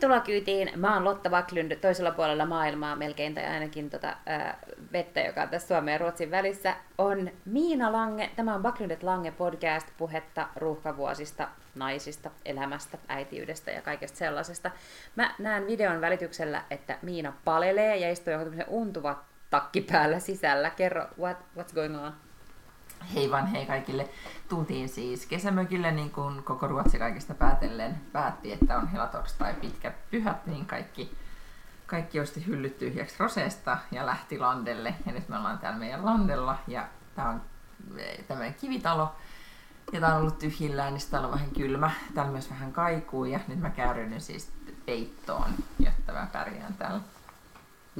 [0.00, 0.70] Tervetuloa kyytiin.
[0.76, 4.58] Mä oon Lotta Vaklund toisella puolella maailmaa melkein, tai ainakin tota, ää,
[4.92, 8.30] vettä, joka on tässä Suomen ja Ruotsin välissä, on Miina Lange.
[8.36, 14.70] Tämä on Vaklundet Lange podcast, puhetta ruuhkavuosista, naisista, elämästä, äitiydestä ja kaikesta sellaisesta.
[15.16, 20.70] Mä näen videon välityksellä, että Miina palelee ja istuu joku untuva takki päällä sisällä.
[20.70, 22.12] Kerro, what, what's going on?
[23.14, 24.08] Hei vaan hei kaikille.
[24.48, 30.46] Tultiin siis kesämökille, niin kuin koko Ruotsi kaikista päätellen päätti, että on helatorstai pitkät pyhät,
[30.46, 31.16] niin kaikki,
[31.86, 34.94] kaikki osti hyllyt tyhjäksi Roseesta ja lähti landelle.
[35.06, 37.42] Ja nyt me ollaan täällä meidän landella ja tää on
[37.96, 39.14] eh, tämmöinen kivitalo.
[39.92, 41.90] Ja tää on ollut tyhjillään, niin täällä on vähän kylmä.
[42.14, 44.52] Täällä myös vähän kaikuu ja nyt mä käyryn siis
[44.86, 47.00] peittoon, jotta mä pärjään täällä.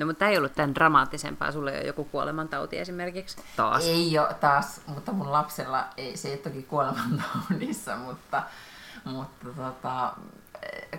[0.01, 1.53] No, mutta tämä ei ollut tämän dramaattisempaa.
[1.53, 3.85] Sulle ei ole joku kuolemantauti esimerkiksi taas.
[3.85, 8.43] Ei ole taas, mutta mun lapsella ei, se ei toki kuolemantaudissa, mutta,
[9.05, 10.13] mutta tota,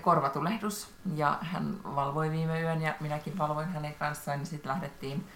[0.01, 5.27] korvatulehdus ja hän valvoi viime yön ja minäkin valvoin hänen kanssaan, niin sitten lähdettiin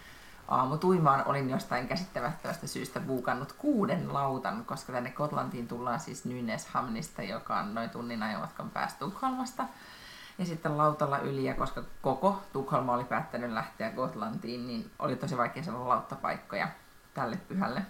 [0.48, 1.24] aamutuimaan.
[1.26, 7.76] Olin jostain käsittämättömästä syystä buukannut kuuden lautan, koska tänne Kotlantiin tullaan siis Nynäshamnista, joka on
[7.76, 9.64] noin tunnin ajomatkan päästä Tukholmasta
[10.38, 15.38] ja sitten lautalla yli, ja koska koko Tukholma oli päättänyt lähteä Gotlantiin, niin oli tosi
[15.38, 16.68] vaikea saada lauttapaikkoja
[17.14, 17.82] tälle pyhälle.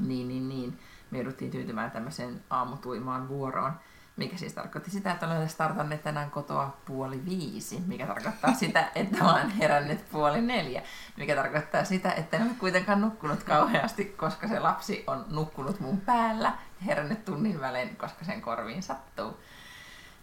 [0.00, 0.78] Niin, niin, niin.
[1.10, 3.72] Me jouduttiin tyytymään tämmöiseen aamutuimaan vuoroon,
[4.16, 9.24] mikä siis tarkoitti sitä, että olen startanneet tänään kotoa puoli viisi, mikä tarkoittaa sitä, että
[9.24, 10.82] olen herännyt puoli neljä,
[11.16, 16.00] mikä tarkoittaa sitä, että en ole kuitenkaan nukkunut kauheasti, koska se lapsi on nukkunut mun
[16.00, 16.52] päällä,
[16.86, 19.40] herännyt tunnin välein, koska sen korviin sattuu.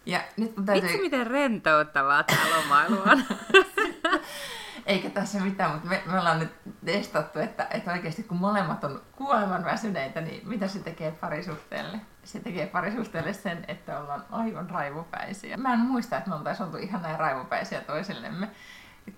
[0.08, 0.88] Ja nyt täytyy...
[0.88, 3.24] Vitsi miten rentouttavaa tämä lomailu on.
[4.86, 6.52] Eikä tässä mitään, mutta me, me ollaan nyt
[6.84, 12.00] testattu, että, että oikeasti kun molemmat on kuoleman väsyneitä, niin mitä se tekee parisuhteelle?
[12.24, 15.56] Se tekee parisuhteelle sen, että ollaan aivan raivopäisiä.
[15.56, 18.48] Mä en muista, että me oltaisiin oltu ihan näin raivopäisiä toisillemme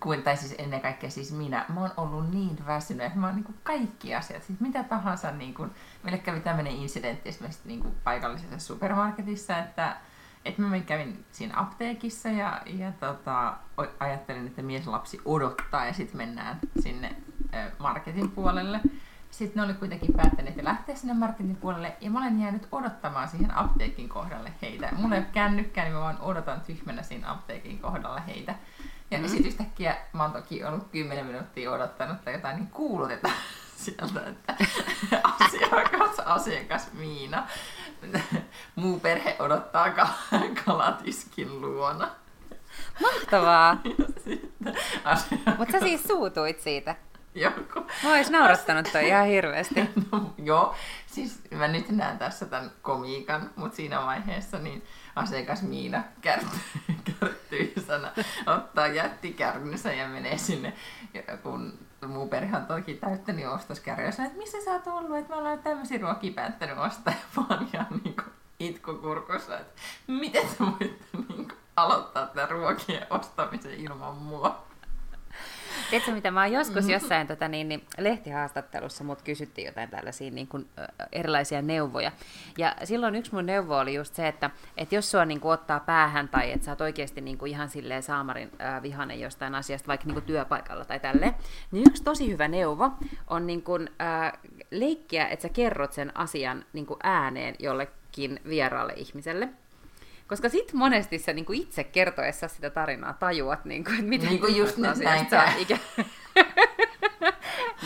[0.01, 3.37] kuin, tai siis ennen kaikkea siis minä, mä oon ollut niin väsynyt, että mä oon
[3.37, 5.71] niin kaikki asiat, siis mitä tahansa, niin kuin,
[6.03, 9.97] meille kävi tämmöinen incidentti esimerkiksi niin kuin paikallisessa supermarketissa, että
[10.45, 13.55] että mä kävin siinä apteekissa ja, ja tota,
[13.99, 17.17] ajattelin, että mieslapsi odottaa ja sitten mennään sinne
[17.79, 18.81] marketin puolelle.
[19.31, 23.29] Sitten ne oli kuitenkin päättäneet että lähteä sinne marketin puolelle ja mä olen jäänyt odottamaan
[23.29, 24.89] siihen apteekin kohdalle heitä.
[24.93, 28.55] Mulla ei ole kännykkää, niin mä vaan odotan tyhmänä siinä apteekin kohdalla heitä.
[29.11, 29.29] Ja mm.
[29.29, 33.35] sitten yhtäkkiä mä oon toki ollut 10 minuuttia odottanut tai jotain, niin kuulutetaan
[33.77, 34.55] sieltä, että
[35.41, 37.47] asiakas, asiakas Miina
[38.77, 39.87] muu perhe odottaa
[40.65, 42.11] kalatiskin luona.
[43.03, 43.81] Mahtavaa!
[45.59, 46.97] Mutta sä siis suutuit siitä.
[47.35, 47.81] Joku.
[48.05, 49.81] Mä ois naurattanut toi ihan hirveästi.
[50.13, 50.75] No, joo,
[51.07, 54.85] siis mä nyt näen tässä tämän komiikan, mutta siinä vaiheessa niin
[55.17, 58.13] asiakas Miina kärtyy sana,
[58.47, 60.73] ottaa jättikärnynsä ja menee sinne,
[61.43, 65.59] kun muu perhe on toki täyttänyt ostoskärjä, että missä sä oot ollut, että me ollaan
[65.59, 71.49] tämmöisiä ruokia päättänyt ostaa, ja vaan ihan niin kuin itkukurkussa, että miten sä voit niin
[71.77, 74.70] aloittaa tämän ruokien ostamisen ilman mua.
[75.91, 76.91] Tiedätkö mitä, mä oon joskus mm-hmm.
[76.91, 80.69] jossain tota, niin, niin, lehtihaastattelussa mut kysyttiin jotain tällaisia niin kuin,
[81.13, 82.13] erilaisia neuvoja.
[82.59, 85.81] Ja silloin yksi mun neuvo oli just se, että, että jos sua niin kuin, ottaa
[85.81, 89.89] päähän tai että sä oot oikeasti niin kuin, ihan silleen saamarin äh, vihanen jostain asiasta,
[89.89, 91.35] vaikka niin kuin, työpaikalla tai tälle,
[91.71, 92.91] niin yksi tosi hyvä neuvo
[93.27, 94.33] on niin kuin, äh,
[94.71, 99.49] leikkiä, että sä kerrot sen asian niin kuin, ääneen jollekin vieraalle ihmiselle.
[100.31, 104.41] Koska sit monesti sä niin itse kertoessa sitä tarinaa tajuat, niin kuin, että miten niin
[104.41, 105.27] kuin just nyt näin
[105.59, 105.79] ikä...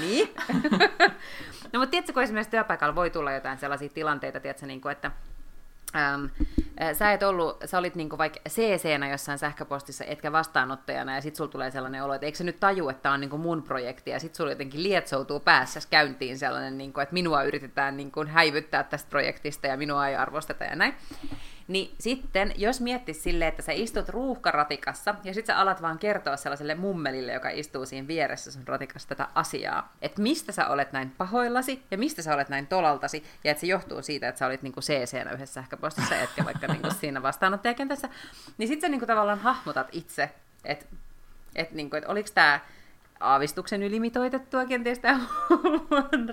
[0.00, 0.28] niin.
[1.72, 5.10] no mutta tiedätkö, kun esimerkiksi työpaikalla voi tulla jotain sellaisia tilanteita, tiedätkö, niin kuin, että
[5.96, 6.24] Ähm,
[6.92, 11.50] sä et ollut, sä olit niinku vaikka CC-nä jossain sähköpostissa, etkä vastaanottajana, ja sit sulla
[11.50, 14.20] tulee sellainen olo, että eikö se nyt taju, että tämä on niinku mun projekti, ja
[14.20, 19.66] sit sulla jotenkin lietsoutuu päässä käyntiin sellainen, niinku, että minua yritetään niinku häivyttää tästä projektista,
[19.66, 20.94] ja minua ei arvosteta, ja näin.
[21.68, 26.36] Niin sitten, jos miettis silleen, että sä istut ruuhkaratikassa ja sitten sä alat vaan kertoa
[26.36, 31.10] sellaiselle mummelille, joka istuu siinä vieressä sun ratikassa tätä asiaa, että mistä sä olet näin
[31.10, 34.62] pahoillasi ja mistä sä olet näin tolaltasi ja että se johtuu siitä, että sä olit
[34.62, 38.08] niinku CC-nä yhdessä sähköpostissa, etkä vaikka niinku siinä vastaanottajakentässä,
[38.58, 40.30] niin sitten sä niinku tavallaan hahmotat itse,
[40.64, 40.86] että
[41.56, 42.60] et niinku, et oliko tämä
[43.20, 45.20] aavistuksen ylimitoitettua kenties tämä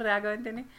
[0.02, 0.52] reagointi.
[0.52, 0.72] Niin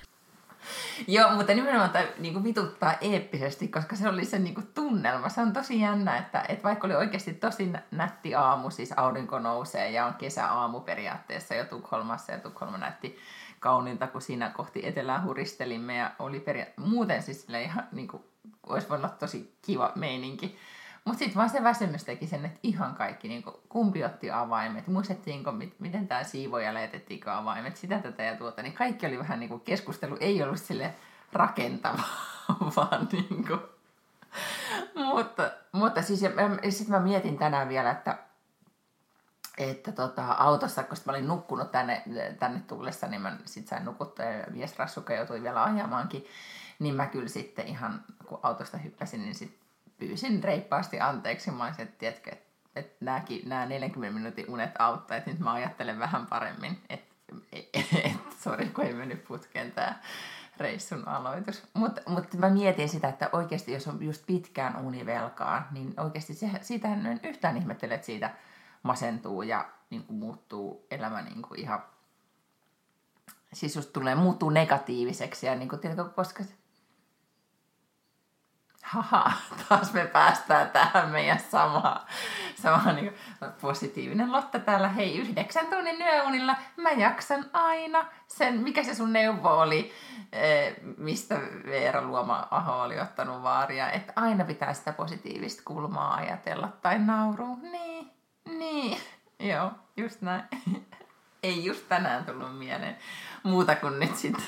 [1.07, 5.29] Joo, mutta nimenomaan tämä niin vituttaa eeppisesti, koska se oli se niin kuin, tunnelma.
[5.29, 9.91] Se on tosi jännä, että, että vaikka oli oikeasti tosi nätti aamu, siis aurinko nousee
[9.91, 13.19] ja on kesäaamu periaatteessa jo Tukholmassa ja Tukholma näytti
[13.61, 18.23] kauniilta, kun siinä kohti etelää huristelimme ja oli peria- muuten siis ihan niin kuin,
[18.67, 20.59] olisi voinut olla tosi kiva meininki.
[21.05, 24.87] Mutta sitten vaan se väsymys teki sen, että ihan kaikki, niin kuin, kumpi otti avaimet,
[24.87, 29.41] muistettiinko, mit, miten tämä siivoja lähetettiinkö avaimet, sitä tätä ja tuota, niin kaikki oli vähän
[29.41, 30.95] niin kuin keskustelu, ei ollut sille
[31.33, 32.03] rakentava,
[32.77, 33.61] vaan niin kuin,
[34.95, 38.19] mutta, mutta siis sitten mä mietin tänään vielä, että
[39.59, 42.03] että tota, autossa, kun mä olin nukkunut tänne,
[42.39, 46.27] tänne tullessa, niin mä sit sain nukuttua ja mies Rassuka joutui vielä ajamaankin,
[46.79, 49.62] niin mä kyllä sitten ihan, kun autosta hyppäsin, niin sit
[50.07, 51.51] pyysin reippaasti anteeksi.
[51.51, 55.99] Mä olisin, että tiedätkö, että et nämä 40 minuutin unet auttaa, että nyt mä ajattelen
[55.99, 57.15] vähän paremmin, että
[57.53, 57.69] et,
[58.05, 59.99] et, sori kun ei mennyt putkeen tämä
[60.57, 61.63] reissun aloitus.
[61.75, 66.51] Mutta mut mä mietin sitä, että oikeasti jos on just pitkään univelkaa, niin oikeasti se,
[66.61, 68.31] siitä en yhtään ihmettele, että siitä
[68.83, 71.83] masentuu ja niin kuin muuttuu elämä niin kuin ihan,
[73.53, 76.45] siis just tulee, muuttuu negatiiviseksi ja niin kuin, tiedätkö, koska
[78.93, 79.33] haha,
[79.69, 82.01] taas me päästään tähän meidän samaan,
[82.63, 83.15] sama niin
[83.61, 89.49] positiivinen Lotta täällä, hei yhdeksän tunnin yöunilla, mä jaksan aina sen, mikä se sun neuvo
[89.49, 89.93] oli,
[90.33, 96.99] eh, mistä Veera Luoma-aho oli ottanut vaaria, että aina pitää sitä positiivista kulmaa ajatella tai
[96.99, 98.11] nauru, niin,
[98.59, 98.99] niin,
[99.41, 100.43] joo, just näin.
[101.43, 102.97] Ei just tänään tullut mieleen
[103.43, 104.45] muuta kuin nyt sitten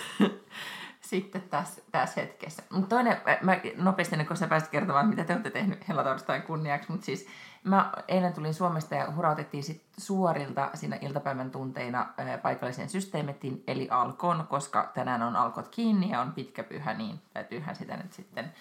[1.08, 2.62] sitten tässä, tässä hetkessä.
[2.70, 7.06] Mutta toinen, mä nopeasti, kun sä pääsit kertomaan, mitä te olette tehnyt hellatorstain kunniaksi, mutta
[7.06, 7.26] siis
[7.64, 12.06] mä eilen tulin Suomesta ja hurautettiin sit suorilta siinä iltapäivän tunteina
[12.42, 17.76] paikalliseen systeemettiin, eli Alkon, koska tänään on Alkot kiinni ja on pitkä pyhä, niin täytyyhän
[17.76, 18.52] sitä nyt sitten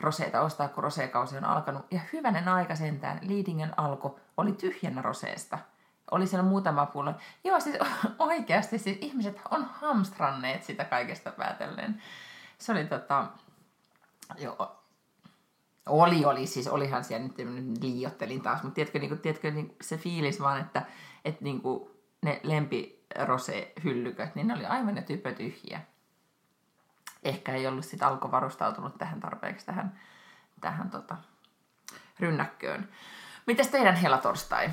[0.00, 1.86] roseita ostaa, kun roseekausi on alkanut.
[1.90, 5.58] Ja hyvänen aika sentään, Liidingen alko oli tyhjänä roseesta–
[6.10, 7.14] oli siellä muutama pullo.
[7.44, 7.76] Joo, siis
[8.18, 12.02] oikeasti siis ihmiset on hamstranneet sitä kaikesta päätellen.
[12.58, 13.26] Se oli tota,
[14.38, 14.84] joo,
[15.86, 17.38] oli, oli, siis olihan siellä nyt
[17.82, 20.82] liiottelin taas, mutta tiedätkö, niin kuin, tiedätkö niin se fiilis vaan, että,
[21.24, 21.90] että niin kuin
[22.22, 25.80] ne lempirose-hyllyköt, niin ne oli aivan ne typötyhjiä.
[27.22, 30.00] Ehkä ei ollut sitten alko varustautunut tähän tarpeeksi tähän,
[30.60, 31.16] tähän tota,
[32.20, 32.88] rynnäkköön.
[33.46, 34.70] Mitäs teidän helatorstai?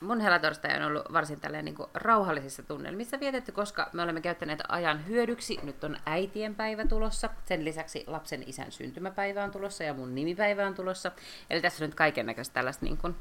[0.00, 4.62] Mun helatorstai on ollut varsin tälleen niin kuin rauhallisissa tunnelmissa vietetty, koska me olemme käyttäneet
[4.68, 5.58] ajan hyödyksi.
[5.62, 10.66] Nyt on äitien päivä tulossa, sen lisäksi lapsen isän syntymäpäivä on tulossa ja mun nimipäivä
[10.66, 11.12] on tulossa.
[11.50, 13.16] Eli tässä on nyt kaiken näköistä tällaista niin kuin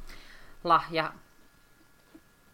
[0.64, 1.14] lahja.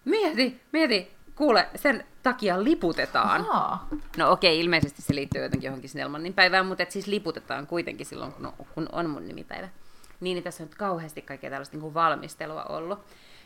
[0.05, 3.41] Mieti, mieti, kuule, sen takia liputetaan.
[3.49, 3.87] Aha.
[4.17, 8.05] No okei, okay, ilmeisesti se liittyy jotenkin johonkin Snellmanin päivään, mutta et siis liputetaan kuitenkin
[8.05, 9.69] silloin, kun on, kun on mun nimipäivä.
[10.19, 12.99] Niin, niin tässä on nyt kauheasti kaikkea tällaista niin kuin valmistelua ollut.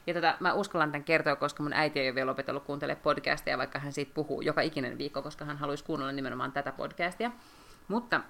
[0.07, 3.57] Ja tota, mä uskallan tämän kertoa, koska mun äiti ei ole vielä opetellut kuuntelemaan podcastia,
[3.57, 7.31] vaikka hän siitä puhuu joka ikinen viikko, koska hän haluaisi kuunnella nimenomaan tätä podcastia.
[7.87, 8.21] Mutta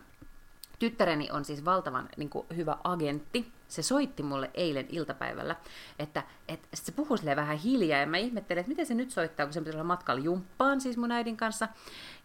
[0.79, 3.51] tyttäreni on siis valtavan niin kuin, hyvä agentti.
[3.67, 5.55] Se soitti mulle eilen iltapäivällä,
[5.99, 9.53] että, että se puhuu vähän hiljaa, ja mä ihmettelin, että miten se nyt soittaa, kun
[9.53, 11.67] se pitäisi olla matkalla jumppaan siis mun äidin kanssa.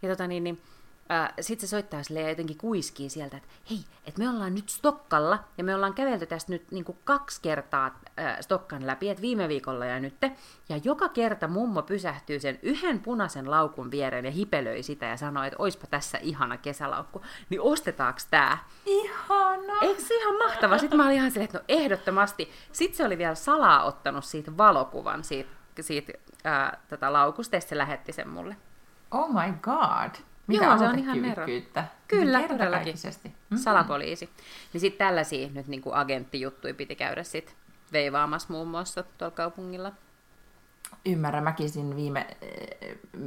[0.03, 0.63] Ja tota niin, niin
[1.41, 5.39] sitten se soittaa sille ja jotenkin kuiskii sieltä, että hei, että me ollaan nyt Stokkalla
[5.59, 9.49] ja me ollaan kävelty tästä nyt niin kuin kaksi kertaa äh, Stokkan läpi, että viime
[9.49, 10.15] viikolla ja nyt.
[10.69, 15.45] Ja joka kerta mummo pysähtyy sen yhden punaisen laukun viereen ja hipelöi sitä ja sanoo,
[15.45, 17.23] että oispa tässä ihana kesälaukku.
[17.51, 18.59] Niin ostetaanko tää?
[18.87, 19.81] Ihana!
[19.83, 20.79] Eikö se ihan mahtava?
[20.79, 22.51] Sitten mä olin ihan silleen, että no ehdottomasti.
[22.73, 26.13] Sitten se oli vielä salaa ottanut siitä valokuvan siitä, siitä
[26.45, 28.57] ää, tota laukusta ja se lähetti sen mulle.
[29.11, 30.30] Oh my god!
[30.51, 31.47] Mitä Joo, se on ihan nero.
[32.09, 32.95] Kyllä, todellakin.
[32.95, 33.59] Mm-hmm.
[33.59, 34.31] Salapoliisi.
[34.73, 37.57] Niin sitten tällaisia nyt niin kuin agenttijuttuja piti käydä sit
[37.93, 39.93] veivaamassa muun muassa tuolla kaupungilla.
[41.07, 42.37] Ymmärrän, mäkin siinä viime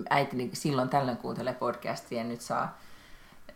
[0.10, 2.78] äitini silloin tällöin kuuntelee podcastia ja nyt saa,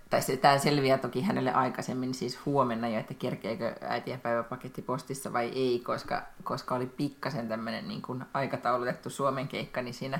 [0.09, 5.33] tai se, tämä selviää toki hänelle aikaisemmin, siis huomenna jo, että kerkeekö äitien päiväpaketti postissa
[5.33, 10.19] vai ei, koska, koska oli pikkasen tämmöinen niin kuin aikataulutettu Suomen keikka, niin siinä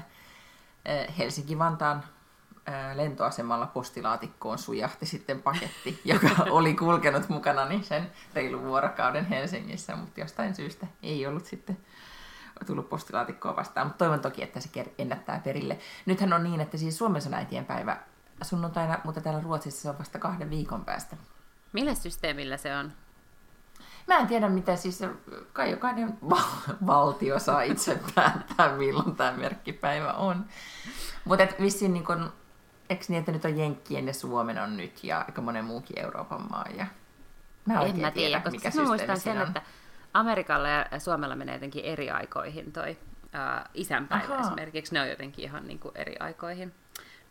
[1.17, 2.03] Helsinki-Vantaan
[2.93, 10.19] lentoasemalla postilaatikkoon sujahti sitten paketti, joka oli kulkenut mukana niin sen reilun vuorokauden Helsingissä, mutta
[10.19, 11.77] jostain syystä ei ollut sitten
[12.65, 13.87] tullut postilaatikkoa vastaan.
[13.87, 15.77] Mutta toivon toki, että se ennättää perille.
[16.05, 17.97] Nythän on niin, että siis Suomessa on äitien päivä
[18.41, 21.17] sunnuntaina, mutta täällä Ruotsissa se on vasta kahden viikon päästä.
[21.73, 22.93] Millä systeemillä se on?
[24.07, 24.99] Mä en tiedä, mitä siis,
[25.53, 26.17] kai jokainen
[26.87, 30.45] valtio saa itse päättää, milloin tämä merkkipäivä on.
[31.25, 32.31] Mutta vissiin niin kun
[32.89, 36.41] eikö niin, että nyt on Jenkkien ja Suomen on nyt ja aika monen muukin Euroopan
[36.49, 36.65] maa.
[36.77, 36.85] Ja...
[37.65, 39.47] Mä en mä tiedä, koska mikä mä muistan sen, on.
[39.47, 39.61] että
[40.13, 44.41] Amerikalla ja Suomella menee jotenkin eri aikoihin toi uh, isänpäivä Aha.
[44.41, 44.93] esimerkiksi.
[44.93, 46.73] Ne on jotenkin ihan niin kuin eri aikoihin.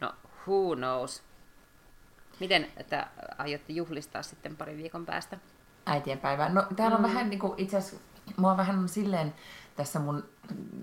[0.01, 0.13] No,
[0.47, 1.23] who knows.
[2.41, 3.07] Miten että
[3.39, 5.39] aiotte juhlistaa sitten parin viikon päästä?
[5.87, 6.49] äitienpäivää.
[6.49, 7.09] No täällä on mm.
[7.09, 8.05] vähän niin kuin itse asiassa,
[8.37, 9.35] mua on vähän silleen
[9.77, 10.25] tässä mun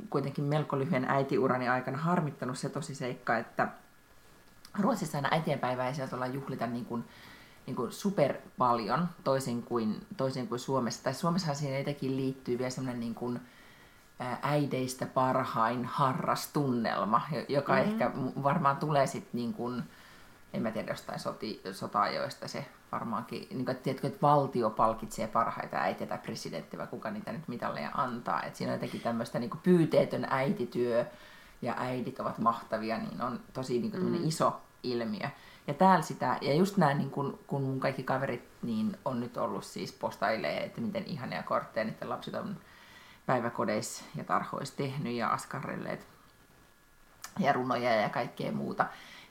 [0.09, 3.67] kuitenkin melko lyhyen äitiurani aikana harmittanut se tosi seikka, että
[4.79, 7.03] Ruotsissa aina äitienpäivää ei sieltä olla juhlita niin kuin,
[7.65, 11.03] niin kuin super paljon, toisin kuin, toisin kuin Suomessa.
[11.03, 13.39] Tai Suomessahan siinä jotenkin liittyy vielä semmoinen niin kuin,
[14.41, 17.91] äideistä parhain harrastunnelma, joka mm-hmm.
[17.91, 18.11] ehkä
[18.43, 19.83] varmaan tulee sitten niin kuin,
[20.53, 25.27] en mä tiedä jostain soti, sota-ajoista se varmaankin, niin kuin, että, tiedätkö, että valtio palkitsee
[25.27, 28.43] parhaita äitiä tai presidentti vai kuka niitä nyt mitalleja antaa.
[28.43, 31.05] Että siinä on jotenkin tämmöistä niin pyyteetön äitityö
[31.63, 34.27] ja äidit ovat mahtavia, niin on tosi niin kuin, mm.
[34.27, 35.29] iso ilmiö.
[35.67, 39.37] Ja täällä sitä, ja just näin, niin kun, kun mun kaikki kaverit niin on nyt
[39.37, 42.57] ollut siis postailee, että miten ihania kortteja niiden lapset on
[43.25, 46.07] päiväkodeissa ja tarhoissa tehnyt ja askarrelleet
[47.39, 48.85] ja runoja ja kaikkea muuta.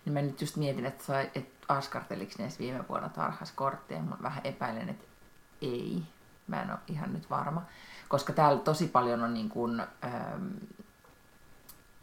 [0.04, 4.02] Niin mä nyt just mietin, että, sai, että askarteliko ne viime vuonna tarhas kortteja.
[4.02, 5.04] Mä vähän epäilen, että
[5.62, 6.02] ei.
[6.46, 7.62] Mä en ole ihan nyt varma.
[8.08, 10.48] Koska täällä tosi paljon on niin kuin, ähm,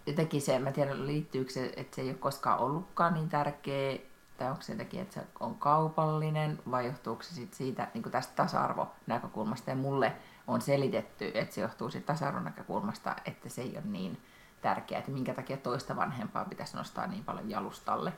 [0.09, 3.97] jotenkin se, mä tiedän liittyykö se, että se ei ole koskaan ollutkaan niin tärkeä,
[4.37, 8.11] tai onko se jotenkin, että se on kaupallinen, vai johtuuko se sit siitä niin kuin
[8.11, 9.69] tästä tasa-arvonäkökulmasta.
[9.69, 10.15] Ja mulle
[10.47, 14.17] on selitetty, että se johtuu siitä tasa-arvon näkökulmasta, että se ei ole niin
[14.61, 18.13] tärkeää, että minkä takia toista vanhempaa pitäisi nostaa niin paljon jalustalle,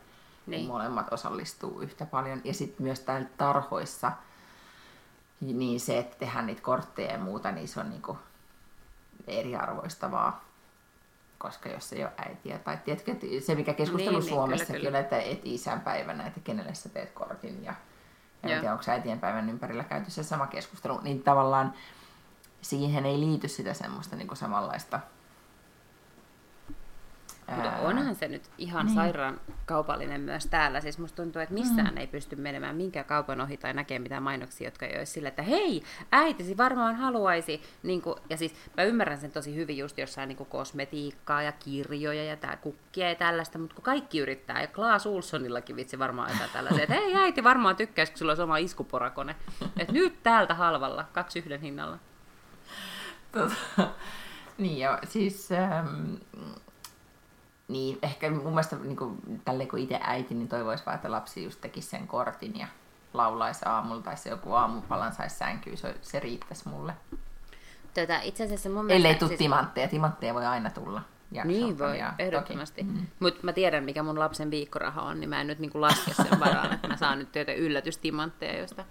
[0.47, 2.41] niin molemmat osallistuu yhtä paljon.
[2.43, 4.11] Ja sitten myös täällä tarhoissa,
[5.41, 8.17] niin se, että tehdään niitä kortteja ja muuta, niin se on niinku
[9.27, 10.50] eriarvoistavaa
[11.41, 15.19] koska jos ei ole äitiä, tai tiedätkö, se mikä keskustelu niin, Suomessakin niin, kyllä, kyllä.
[15.19, 17.73] että et isänpäivänä, että kenelle sä teet kortin, ja,
[18.43, 21.73] ja en tiedä, onko äitienpäivän ympärillä käyty se sama keskustelu, niin tavallaan
[22.61, 24.99] siihen ei liity sitä semmoista niin samanlaista
[27.55, 28.95] mutta onhan se nyt ihan niin.
[28.95, 30.81] sairaan kaupallinen myös täällä.
[30.81, 31.97] Siis musta tuntuu, että missään mm.
[31.97, 35.41] ei pysty menemään minkään kaupan ohi tai näkemään mitään mainoksia, jotka ei olisi sillä, että
[35.41, 37.61] hei, äitisi varmaan haluaisi.
[37.83, 41.51] Niin kuin, ja siis mä ymmärrän sen tosi hyvin just jossain niin kuin kosmetiikkaa ja
[41.51, 46.31] kirjoja ja tää kukkia ja tällaista, mutta kun kaikki yrittää, ja Klaas Ulssonillakin vitsi varmaan
[46.31, 49.35] jotain tällaisia, että hei äiti varmaan tykkäisi, kun sulla olisi oma iskuporakone.
[49.77, 51.97] Että nyt täältä halvalla, kaksi yhden hinnalla.
[53.31, 53.55] Tota,
[54.57, 56.13] niin joo, siis ähm,
[57.71, 61.43] niin, ehkä mun mielestä niin kuin, tälleen kun itse äiti, niin toivoisi vaan, että lapsi
[61.43, 62.67] just tekisi sen kortin ja
[63.13, 66.93] laulaisi aamulla tai se joku aamupalan saisi sänkyyn, se, se riittäisi mulle.
[67.93, 69.07] Tota, itse asiassa mun mielestä...
[69.07, 69.37] Ellei tule siis...
[69.37, 71.01] timantteja, timantteja voi aina tulla.
[71.43, 72.83] Niin voi, ja ehdottomasti.
[72.83, 73.07] Mm.
[73.19, 76.39] Mutta mä tiedän, mikä mun lapsen viikkoraha on, niin mä en nyt niinku laske sen
[76.39, 78.85] varaan, että mä saan nyt työtä yllätystimantteja, josta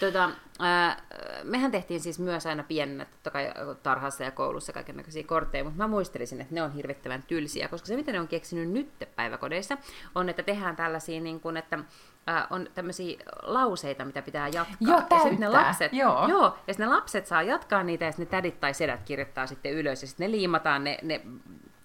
[0.00, 1.02] Tota, ää,
[1.42, 3.52] mehän tehtiin siis myös aina pienenä totta kai
[3.82, 7.96] tarhassa ja koulussa kaikenlaisia kortteja, mutta mä muistelisin, että ne on hirvittävän tylsiä, koska se
[7.96, 9.78] mitä ne on keksinyt nyt päiväkodeissa
[10.14, 11.78] on, että tehdään tällaisia, niin kuin, että
[12.26, 14.76] ää, on tämmöisiä lauseita, mitä pitää jatkaa.
[14.80, 16.28] Joo, ja sitten ne lapset, joo.
[16.28, 19.72] Joo, ja ne lapset saa jatkaa niitä, ja sitten ne tädit tai sedät kirjoittaa sitten
[19.72, 21.20] ylös, ja sitten ne liimataan ne, ne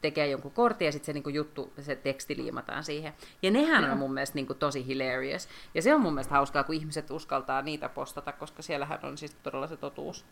[0.02, 3.14] tekee jonkun kortin ja sitten se niinku juttu, se teksti liimataan siihen.
[3.42, 5.48] Ja nehän on mun mielestä niinku tosi hilarious.
[5.74, 9.36] Ja se on mun mielestä hauskaa, kun ihmiset uskaltaa niitä postata, koska siellähän on siis
[9.44, 10.26] todella se totuus.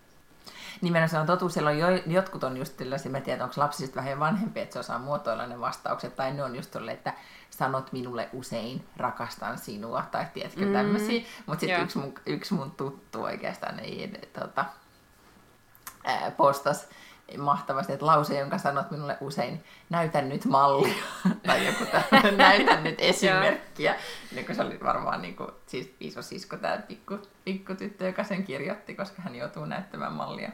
[0.81, 1.53] Nimenomaan se on totuus.
[1.53, 4.79] Siellä on jo, jotkut on just sellaisia, mä tiedän, onko lapsista vähän vanhempi, että se
[4.79, 7.13] osaa muotoilla ne vastaukset, tai ne on just tolle, että
[7.49, 10.73] sanot minulle usein, rakastan sinua, tai tiedätkö mm.
[10.73, 11.21] tämmöisiä.
[11.45, 14.65] Mutta sitten yksi mun, yksi mun tuttu oikeastaan ei tota,
[16.37, 16.89] postas
[17.37, 20.93] mahtavasti, että lause, jonka sanot minulle usein, näytän nyt mallia,
[21.47, 23.95] tai joku tämmöinen, näytän nyt esimerkkiä.
[24.35, 28.43] niin kuin se oli varmaan niin kuin, siis isosisko tämä pikku, pikku tyttö, joka sen
[28.43, 30.51] kirjoitti, koska hän joutuu näyttämään mallia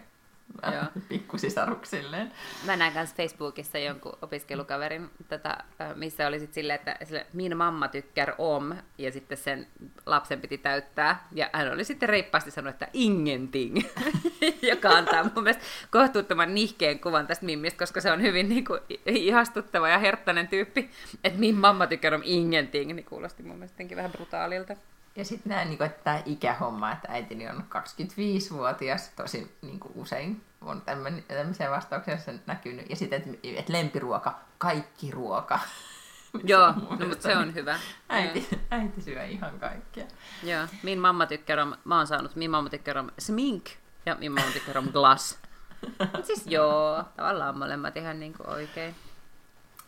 [1.10, 2.32] pikkusisaruksilleen.
[2.66, 5.58] Mä näin kanssa Facebookissa jonkun opiskelukaverin, tätä,
[5.96, 9.68] missä oli sitten silleen, että sille, min mamma tykkär om, ja sitten sen
[10.06, 13.82] lapsen piti täyttää, ja hän oli sitten reippaasti sanonut, että ingenting,
[14.72, 18.80] joka antaa mun mielestä kohtuuttoman nihkeen kuvan tästä mimmistä, koska se on hyvin niin kuin,
[19.06, 20.90] ihastuttava ja herttainen tyyppi,
[21.24, 24.75] että min mamma tykkär om ingenting, niin kuulosti mun mielestä vähän brutaalilta.
[25.15, 30.41] Ja sitten näin, niin että tämä ikähomma, että äitini on 25-vuotias, tosi niin kuin usein
[30.65, 30.81] on
[31.27, 32.89] tämmöisiä vastauksia se näkynyt.
[32.89, 35.60] Ja sitten, että, että lempiruoka, kaikki ruoka.
[36.43, 37.79] Joo, no, mutta se on hyvä.
[38.10, 40.05] Äiti, äiti syö ihan kaikkea.
[40.43, 43.69] Joo, min mamma tykkää om, mä oon saanut, min mamma tykkää om smink
[44.05, 45.39] ja min mamma tykkää om glass.
[46.27, 48.95] Siis joo, tavallaan molemmat ihan niin kuin oikein.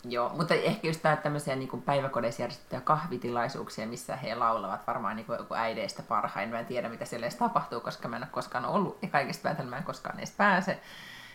[0.04, 5.26] Joo, mutta ehkä just tämä tämmöisiä niin päiväkodeissa järjestettyjä kahvitilaisuuksia, missä he laulavat varmaan niin
[5.26, 6.48] kuin joku äideistä parhain.
[6.48, 9.42] Mä en tiedä, mitä siellä edes tapahtuu, koska mä en ole koskaan ollut, ja kaikista
[9.42, 10.80] päätellä mä en koskaan edes pääse.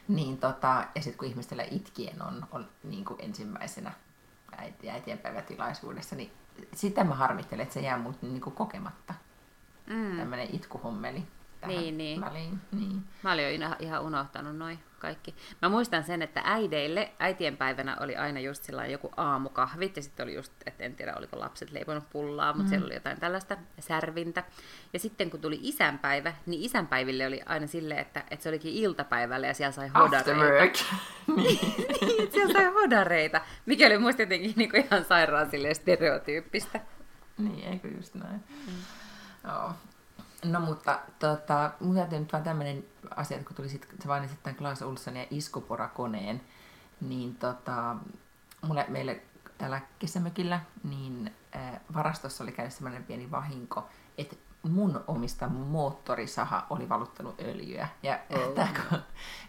[0.08, 3.92] Niin tota, ja sitten kun ihmistellä itkien on, on niin kuin ensimmäisenä
[4.58, 6.32] äiti, äitienpäivätilaisuudessa, niin
[6.74, 9.14] sitä mä harmittelen, että se jää mut niin kuin kokematta.
[9.86, 10.18] Mm.
[10.18, 11.24] Tämmöinen itkuhommeli.
[11.62, 12.22] tähän Niin, niin.
[12.22, 12.62] väliin.
[12.72, 13.04] Niin.
[13.24, 15.36] Mä olin jo ihan, ihan unohtanut noin kaikki.
[15.62, 20.24] Mä muistan sen, että äideille äitien päivänä oli aina just sellainen joku aamukahvit, ja sitten
[20.24, 22.70] oli just, että en tiedä oliko lapset leiponut pullaa, mutta mm.
[22.70, 24.44] siellä oli jotain tällaista särvintä.
[24.94, 29.48] Ja sitten kun tuli isänpäivä, niin isänpäiville oli aina silleen, että, että se olikin iltapäivällä
[29.48, 30.56] ja siellä sai After hodareita.
[30.60, 30.76] work.
[31.38, 31.60] niin.
[32.32, 36.80] Siellä sai hodareita, mikä oli musta jotenkin niin ihan sairaan stereotyyppistä.
[37.38, 38.44] niin, eikö just näin.
[38.68, 38.74] Mm.
[39.48, 39.74] Joo.
[40.44, 42.86] No mutta tota, mun täytyy nyt vaan tämmöinen
[43.16, 46.42] asia, että kun tuli sit, sä mainitsit tämän Klaas Olsson ja iskupora-koneen,
[47.02, 47.96] niin tota,
[48.62, 49.22] mulle, meille
[49.58, 56.90] täällä kesämökillä, niin äh, varastossa oli käynyt semmoinen pieni vahinko, että mun omista moottorisaha oli
[56.90, 57.88] valuttanut öljyä.
[58.04, 58.54] Ja Oh.
[58.56, 59.00] tää, kun,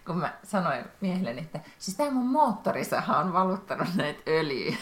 [0.06, 4.76] kun mä sanoin miehelleni, että siis tämä mun moottorisaha on valuttanut näitä öljyä.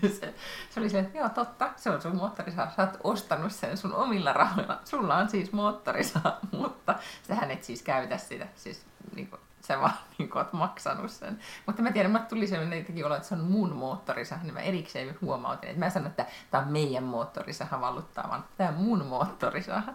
[0.00, 0.34] Se,
[0.70, 3.94] se oli se, että joo totta, se on sun moottorisaha, sä oot ostanut sen sun
[3.94, 4.80] omilla rahoilla.
[4.84, 8.46] Sulla on siis moottorisaha, mutta sähän et siis käytä sitä.
[8.54, 11.38] Siis niin kuin, sä vaan niin kuin, oot maksanut sen.
[11.66, 14.60] Mutta mä tiedän, mä tuli sellainen jotenkin olo, että se on mun moottorisaha, niin mä
[14.60, 15.70] erikseen huomautin.
[15.70, 19.92] Että mä sanon, että tämä on meidän moottorisaha valuttaa, vaan tämä on mun moottorisaha.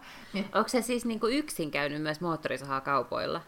[0.54, 3.42] Onko se siis niin kuin yksin käynyt myös moottorisahaa kaupoilla?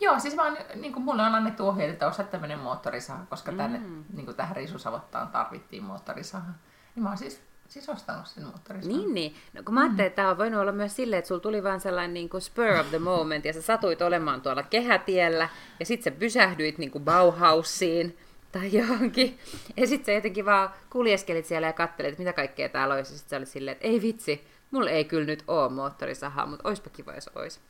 [0.00, 3.80] Joo, siis vaan niin kuin mulle on annettu ohjeet, että osaa tämmöinen moottorisaha, koska tänne,
[4.12, 6.52] niin kuin tähän risusavottaan tarvittiin moottorisaha.
[6.94, 8.98] Niin mä oon siis, siis ostanut sen moottorisahan.
[8.98, 9.34] Niin, niin.
[9.52, 11.80] No, kun mä ajattelin, että tämä on voinut olla myös silleen, että sulla tuli vaan
[11.80, 15.48] sellainen niin kuin spur of the moment, ja sä satuit olemaan tuolla kehätiellä,
[15.80, 18.18] ja sit sä pysähdyit niin kuin Bauhausiin
[18.52, 19.38] tai johonkin,
[19.76, 23.18] ja sit sä jotenkin vaan kuljeskelit siellä ja kattelit, että mitä kaikkea täällä olisi, ja
[23.18, 26.90] sit sä olit silleen, että ei vitsi, mulla ei kyllä nyt oo moottorisahaa, mutta oispa
[26.90, 27.60] kiva, jos ois.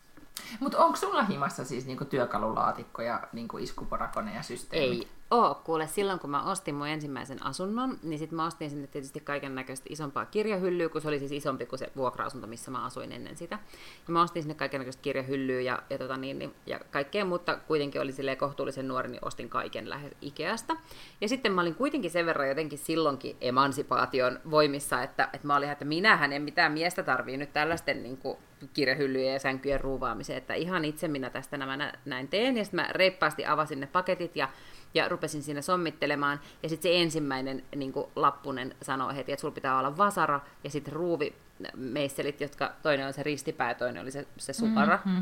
[0.61, 4.97] Mutta onko sulla himassa siis niinku työkalulaatikko ja niinku iskuporakone ja systeemi?
[4.97, 5.55] Ei oo.
[5.65, 9.55] Kuule, silloin kun mä ostin mun ensimmäisen asunnon, niin sit mä ostin sinne tietysti kaiken
[9.55, 13.37] näköistä isompaa kirjahyllyä, kun se oli siis isompi kuin se vuokra-asunto, missä mä asuin ennen
[13.37, 13.59] sitä.
[14.07, 17.57] Ja mä ostin sinne kaiken näköistä kirjahyllyä ja, ja, tota niin, niin, ja kaikkea, mutta
[17.57, 20.77] kuitenkin oli silleen kohtuullisen nuori, niin ostin kaiken lähes Ikeasta.
[21.21, 25.71] Ja sitten mä olin kuitenkin sen verran jotenkin silloinkin emansipaation voimissa, että, että mä olin,
[25.71, 28.39] että minähän en mitään miestä tarvii nyt tällaisten niin kuin,
[28.73, 32.57] kirjahyllyjen ja sänkyjen ruuvaamiseen, että ihan itse minä tästä nämä nä- näin teen.
[32.57, 34.49] Ja sitten mä reippaasti avasin ne paketit ja
[34.95, 36.41] ja rupesin siinä sommittelemaan.
[36.63, 40.93] Ja sitten se ensimmäinen niin lappunen sanoi heti, että sulla pitää olla vasara ja sitten
[40.93, 44.99] ruuvimeisselit, jotka toinen on se ristipää toinen oli se, se supara.
[45.05, 45.19] Mhm.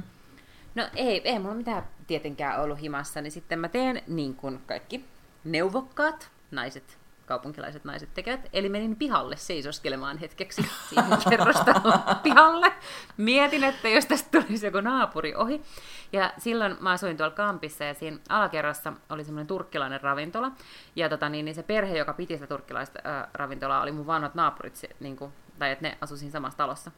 [0.75, 5.05] No ei, ei mulla mitään tietenkään ollut himassa, niin sitten mä teen niin kuin kaikki
[5.45, 8.49] neuvokkaat naiset, kaupunkilaiset naiset tekevät.
[8.53, 12.73] Eli menin pihalle seisoskelemaan hetkeksi siihen kerrostalon pihalle.
[13.17, 15.63] Mietin, että jos tästä tulisi joku naapuri ohi.
[16.13, 20.53] Ja silloin mä asuin tuolla kampissa ja siinä alakerrassa oli semmoinen turkkilainen ravintola.
[20.97, 24.35] Ja tota, niin, niin se perhe, joka piti sitä turkkilaista ää, ravintolaa, oli mun vanhat
[24.35, 26.91] naapurit, se, niin kuin, tai että ne asuivat siinä samassa talossa.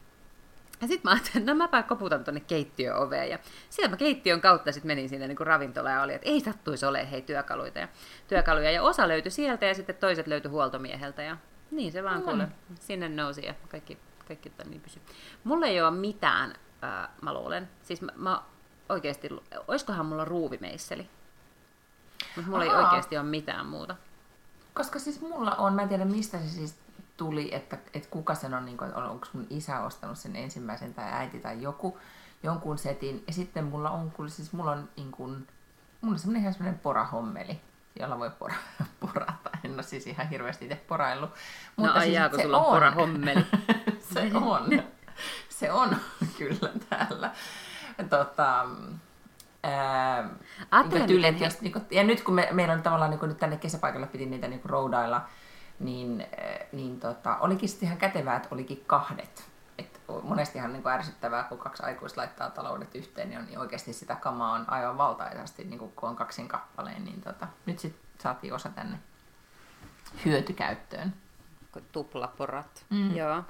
[0.81, 3.29] Ja sitten mä ajattelin, että no mäpä koputan tuonne keittiöoveen.
[3.29, 3.39] Ja
[3.69, 7.11] sieltä mä keittiön kautta sitten menin sinne niin ravintolaan ja oli, että ei sattuisi ole
[7.11, 7.87] hei työkaluita ja,
[8.27, 8.71] työkaluja.
[8.71, 11.21] Ja osa löytyi sieltä ja sitten toiset löytyi huoltomieheltä.
[11.21, 11.37] Ja
[11.71, 12.77] niin se vaan No kuule, niin.
[12.79, 15.01] sinne nousi ja kaikki, kaikki tota niin pysyi.
[15.43, 17.69] Mulla ei ole mitään, ää, mä luulen.
[17.83, 18.41] Siis mä, mä
[18.89, 19.29] oikeasti,
[19.67, 21.09] oiskohan mulla ruuvimeisseli?
[22.35, 22.83] Mutta mulla ei Ahaa.
[22.83, 23.95] oikeasti ole mitään muuta.
[24.73, 26.75] Koska siis mulla on, mä en tiedä mistä se siis
[27.19, 31.11] tuli, että, että kuka sen on, niin kuin, onko mun isä ostanut sen ensimmäisen tai
[31.11, 31.99] äiti tai joku,
[32.43, 33.23] jonkun setin.
[33.27, 35.47] Ja sitten mulla on, siis mulla on, niin kuin,
[36.01, 37.61] mulla on semmoinen ihan semmoinen porahommeli,
[37.99, 38.55] jolla voi pora,
[38.99, 39.49] porata.
[39.63, 41.29] En ole siis ihan hirveästi itse poraillut.
[41.77, 43.45] no ai jaa, kun sulla on porahommeli.
[44.13, 44.83] se on.
[45.49, 45.97] Se on
[46.37, 47.31] kyllä täällä.
[48.09, 48.65] Tota,
[49.63, 50.29] ää,
[50.71, 53.39] Ajattelen, niin jos, niin kuin, ja nyt kun me, meillä on tavallaan niin kuin nyt
[53.39, 55.27] tänne kesäpaikalle piti niitä niin kuin roudailla,
[55.79, 59.49] niin, äh, niin tota, olikin sitten ihan kätevää, että olikin kahdet.
[59.77, 63.93] Et monestihan niin kuin ärsyttävää, kun kaksi aikuista laittaa taloudet yhteen, niin, on, niin oikeasti
[63.93, 67.05] sitä kamaa on aivan valtaisesti, niin kuin, kun on kaksin kappaleen.
[67.05, 68.99] Niin tota, nyt sitten saatiin osa tänne
[70.25, 71.13] hyötykäyttöön.
[71.91, 72.85] tuplaporat.
[72.89, 73.15] Mm.
[73.15, 73.43] Joo.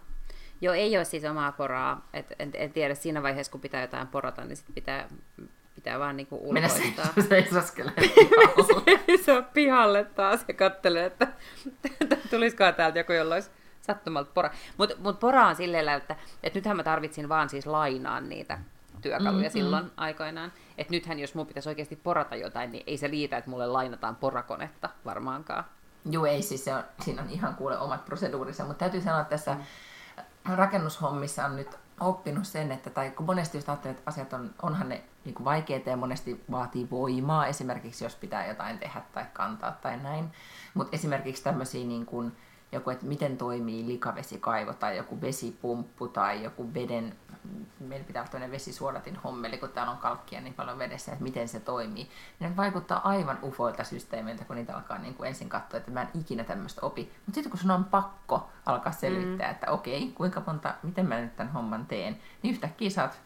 [0.62, 2.08] Joo, ei ole siis omaa poraa.
[2.14, 5.08] Et, en, en tiedä, siinä vaiheessa kun pitää jotain porata, niin sit pitää,
[5.80, 7.06] pitää vaan niinku Mennä ulkoistaa.
[7.16, 9.18] se- seisoskeleen pihalle.
[9.26, 11.28] se on pihalle taas ja kattelee, että
[12.30, 13.50] tulisikohan täältä joku, jolla olisi
[13.82, 14.50] sattumalta pora.
[14.78, 18.58] Mutta mut pora on silleen, lailla, että, että nythän mä tarvitsin vaan siis lainaan niitä
[19.02, 20.52] työkaluja Mm, mm, silloin aikoinaan.
[20.78, 24.16] Että nythän jos mun pitäisi oikeasti porata jotain, niin ei se liitä, että mulle lainataan
[24.16, 25.64] porakonetta varmaankaan.
[26.10, 29.30] Joo, ei siis se on, siinä on ihan kuule omat proseduurinsa, mutta täytyy sanoa, että
[29.30, 29.58] tässä
[30.56, 34.90] rakennushommissa on nyt oppinut sen, että tai kun monesti jos ajattelee, että asiat on, onhan
[34.90, 39.72] ne niin kuin vaikeita ja monesti vaatii voimaa, esimerkiksi jos pitää jotain tehdä tai kantaa
[39.72, 40.32] tai näin,
[40.74, 42.32] mutta esimerkiksi tämmöisiä niin kuin
[42.72, 47.16] joku, että miten toimii likavesikaivo tai joku vesipumppu tai joku veden,
[47.80, 51.48] meillä pitää olla tämmöinen vesisuodatin hommeli, kun täällä on kalkkia niin paljon vedessä, että miten
[51.48, 52.10] se toimii.
[52.40, 56.10] Ne vaikuttaa aivan ufoilta systeemeiltä, kun niitä alkaa niin kuin ensin katsoa, että mä en
[56.20, 57.12] ikinä tämmöistä opi.
[57.26, 59.52] Mutta sitten kun sun on pakko alkaa selvittää, mm.
[59.52, 63.20] että okei, kuinka monta, miten mä nyt tämän homman teen, niin yhtäkkiä sä oot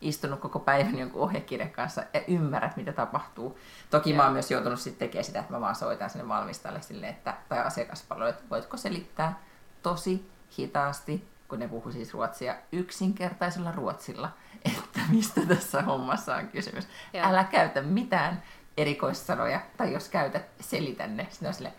[0.00, 3.58] istunut koko päivän jonkun ohjekirjan kanssa ja ymmärrät, mitä tapahtuu.
[3.90, 7.08] Toki mä oon myös joutunut sitten tekemään sitä, että mä vaan soitan sinne valmistajalle sille,
[7.08, 9.42] että, tai asiakaspalveluille, että voitko selittää
[9.82, 14.30] tosi hitaasti, kun ne puhuu siis ruotsia yksinkertaisella ruotsilla,
[14.76, 16.88] että mistä tässä hommassa on kysymys.
[17.12, 17.28] Ja.
[17.28, 18.42] Älä käytä mitään
[18.76, 21.26] erikoissanoja, tai jos käytät, selitä ne.
[21.30, 21.72] Sitten on sille,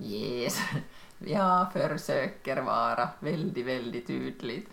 [0.00, 0.60] jees,
[1.34, 4.70] ja försöker vara, veldi, veldi, tydligt.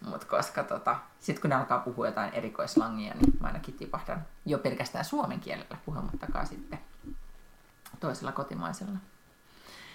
[0.00, 4.58] Mutta koska tota, sitten kun ne alkaa puhua jotain erikoislangia, niin mä ainakin tipahdan jo
[4.58, 6.78] pelkästään suomen kielellä puhumattakaan sitten
[8.00, 8.98] toisella kotimaisella.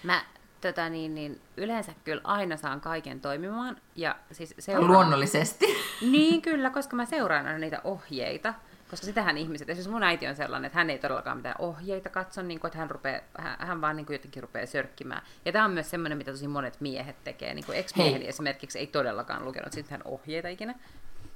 [0.02, 0.24] Mä
[0.60, 3.76] tota niin, niin yleensä kyllä aina saan kaiken toimimaan.
[3.96, 4.92] Ja siis seuraan...
[4.92, 5.66] Luonnollisesti.
[6.00, 8.54] Niin kyllä, koska mä seuraan aina niitä ohjeita.
[8.90, 12.42] Koska sitähän ihmiset, esimerkiksi mun äiti on sellainen, että hän ei todellakaan mitään ohjeita katso,
[12.42, 15.22] niin kuin, että hän, rupeaa, hän, hän vaan niin kuin jotenkin rupeaa sörkkimään.
[15.44, 17.54] Ja tämä on myös semmoinen, mitä tosi monet miehet tekee.
[17.54, 20.74] Niin kuin ex-mieheni esimerkiksi ei todellakaan lukenut sitten ohjeita ikinä.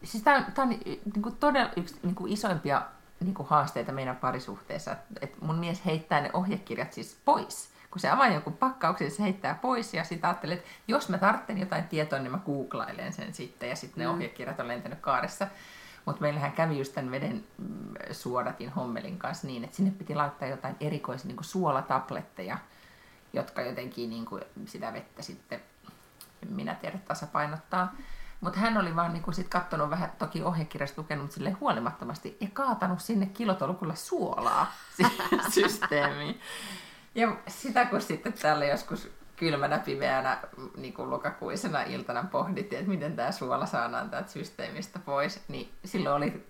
[0.02, 2.82] Siis tämä on, tämä on niin kuin todella yksi niin kuin isoimpia
[3.20, 4.96] niin kuin haasteita meidän parisuhteessa.
[5.20, 9.58] Että mun mies heittää ne ohjekirjat siis pois kun se avaa jonkun pakkauksen, se heittää
[9.62, 13.68] pois ja sitten ajattelee, että jos mä tarvitsen jotain tietoa, niin mä googlailen sen sitten
[13.68, 14.14] ja sitten ne mm.
[14.14, 15.46] ohjekirjat on lentänyt kaaressa.
[16.04, 20.48] Mutta meillähän kävi just tämän veden mm, suodatin hommelin kanssa niin, että sinne piti laittaa
[20.48, 22.58] jotain erikoisia niin suolatabletteja,
[23.32, 25.62] jotka jotenkin niin kuin sitä vettä sitten,
[26.48, 27.94] minä tiedä, tasapainottaa.
[28.40, 33.00] Mutta hän oli vaan niin sit katsonut vähän, toki ohjekirjasta lukenut sille huolimattomasti ja kaatanut
[33.00, 34.72] sinne kilotolukulla suolaa
[35.54, 36.40] systeemiin.
[37.14, 40.38] Ja sitä kun sitten täällä joskus kylmänä, pimeänä,
[40.76, 46.16] niin kuin lokakuisena iltana pohdittiin, että miten tämä suola saadaan täältä systeemistä pois, niin silloin
[46.16, 46.46] oli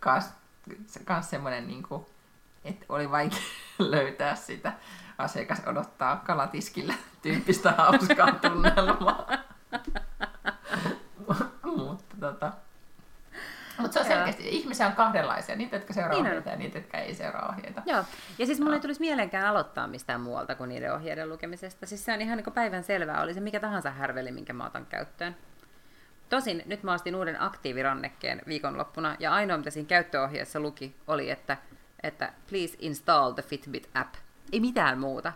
[1.09, 2.07] myös semmoinen, niin kuin,
[2.65, 3.39] että oli vaikea
[3.79, 4.73] löytää sitä
[5.19, 9.29] asiakas odottaa kalatiskillä tyyppistä hauskaa tunnelmaa.
[11.77, 12.53] Mutta tota,
[14.33, 17.83] selkeästi, ihmisiä on kahdenlaisia, niitä, jotka seuraa niin ohjeita ja niitä, jotka ei seuraa ohjeita.
[17.87, 18.05] Joo,
[18.39, 21.87] ja siis mulle ei tulisi mieleenkään aloittaa mistään muualta kuin niiden ohjeiden lukemisesta.
[21.87, 24.87] Siis se on ihan niin päivän selvää, oli se mikä tahansa härveli, minkä mä otan
[24.87, 25.37] käyttöön.
[26.29, 31.57] Tosin nyt mä ostin uuden aktiivirannekkeen viikonloppuna, ja ainoa mitä siinä käyttöohjeessa luki oli, että,
[32.03, 34.15] että please install the Fitbit app.
[34.53, 35.33] Ei mitään muuta.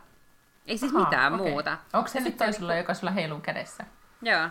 [0.67, 1.49] Ei siis Aha, mitään okay.
[1.49, 1.79] muuta.
[1.93, 3.85] Onko se nyt toisella, joka sulla heiluu kädessä?
[4.23, 4.49] Joo.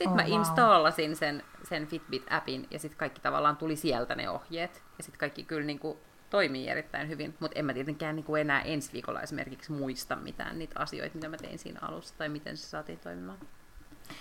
[0.00, 4.82] Sitten oh, mä installasin sen, sen Fitbit-appin ja sitten kaikki tavallaan tuli sieltä ne ohjeet.
[4.98, 5.98] Ja sitten kaikki kyllä niin kuin,
[6.30, 10.58] toimii erittäin hyvin, mutta en mä tietenkään niin kuin enää ensi viikolla esimerkiksi muista mitään
[10.58, 13.38] niitä asioita, mitä mä tein siinä alussa tai miten se saatiin toimimaan.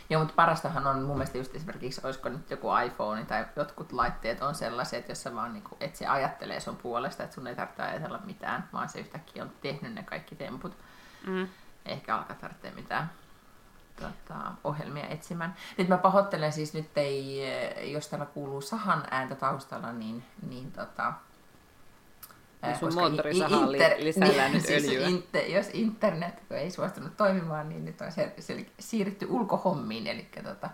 [0.09, 4.41] Joo, mutta parastahan on mun mielestä just esimerkiksi, olisiko nyt joku iPhone tai jotkut laitteet
[4.41, 7.83] on sellaiset, jossa vaan niin kuin, että se ajattelee sun puolesta, että sun ei tarvitse
[7.83, 10.77] ajatella mitään, vaan se yhtäkkiä on tehnyt ne kaikki temput.
[11.27, 11.47] Mm.
[11.85, 13.09] Ehkä alkaa tarvitse mitään
[13.99, 15.55] tota, ohjelmia etsimään.
[15.77, 17.41] Nyt mä pahoittelen siis nyt, ei,
[17.93, 21.13] jos täällä kuuluu sahan ääntä taustalla, niin, niin tota,
[22.65, 25.07] niin sun moottorisahalla inter, lisällään niin, nyt siis öljyä.
[25.07, 30.69] Inter, jos internet ei suostunut toimimaan, niin nyt on se, se siirrytty ulkohommiin, eli tota,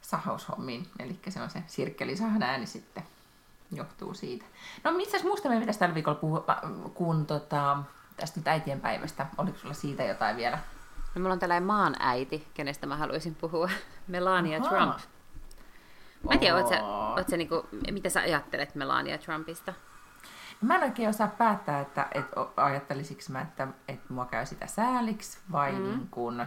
[0.00, 0.86] sahaushommiin.
[0.98, 3.02] Eli se on se sirkkelisahan ääni sitten
[3.72, 4.44] johtuu siitä.
[4.84, 6.44] No mitäs muusta me pitäisi tällä viikolla puhua,
[6.94, 7.78] kun tota,
[8.16, 9.26] tästä nyt äitien päivästä.
[9.38, 10.58] Oliko sulla siitä jotain vielä
[11.14, 13.70] No, mulla on tällainen maan äiti, kenestä mä haluaisin puhua.
[14.08, 14.68] Melania Aha.
[14.68, 14.98] Trump.
[16.22, 19.74] Mä en tiedä, oot sä, oot sä niinku, mitä sä ajattelet Melania Trumpista?
[20.60, 25.38] Mä en oikein osaa päättää, että, että ajattelisiko mä, että, että mua käy sitä sääliksi
[25.52, 25.82] vai mm.
[25.82, 26.46] niin kuin,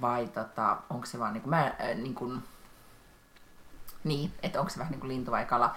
[0.00, 2.42] vai tota, onko se vaan niin kuin, mä, äh, niin kuin,
[4.04, 5.76] niin, että onko se vähän niin kuin lintu vai kala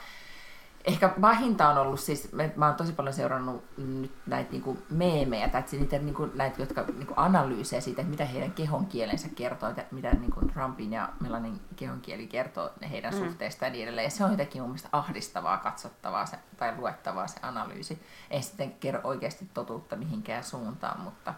[0.85, 5.63] ehkä pahinta on ollut siis, mä oon tosi paljon seurannut nyt näitä niinku meemejä, tai
[5.71, 10.39] niitä niinku, näitä, jotka niinku analyysejä siitä, että mitä heidän kehonkielensä kertoo, että mitä niinku
[10.53, 13.19] Trumpin ja Melanin kehonkieli kertoo heidän mm.
[13.19, 14.05] suhteistaan ja niin edelleen.
[14.05, 18.01] Ja se on jotenkin mun mielestä ahdistavaa katsottavaa se, tai luettavaa se analyysi.
[18.29, 21.33] Ei sitten kerro oikeasti totuutta mihinkään suuntaan, mutta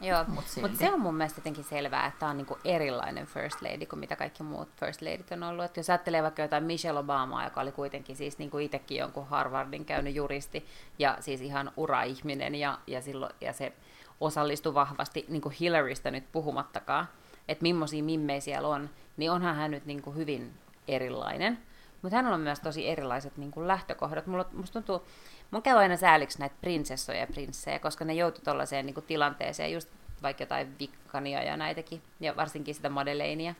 [0.00, 3.62] Joo, mutta Mut se on mun mielestä jotenkin selvää, että tämä on niinku erilainen First
[3.62, 5.64] Lady kuin mitä kaikki muut First Ladyt on ollut.
[5.64, 9.84] Et jos ajattelee vaikka jotain Michelle Obamaa, joka oli kuitenkin siis niinku itsekin jonkun Harvardin
[9.84, 10.66] käynyt juristi
[10.98, 13.72] ja siis ihan ura-ihminen ja, ja, silloin, ja se
[14.20, 17.08] osallistui vahvasti niin kuin Hillarysta nyt puhumattakaan,
[17.48, 20.54] että millaisia mimmejä siellä on, niin onhan hän nyt niin kuin hyvin
[20.88, 21.58] erilainen.
[22.02, 24.26] Mutta hänellä on myös tosi erilaiset niin kuin lähtökohdat.
[24.26, 25.06] Mulla, musta tuntuu,
[25.50, 29.88] Mun käy aina sääliksi näitä prinsessoja ja prinssejä, koska ne joutuu tuollaiseen niin tilanteeseen just
[30.22, 33.54] vaikka jotain Vikkania ja näitäkin, ja varsinkin sitä Madeleinea.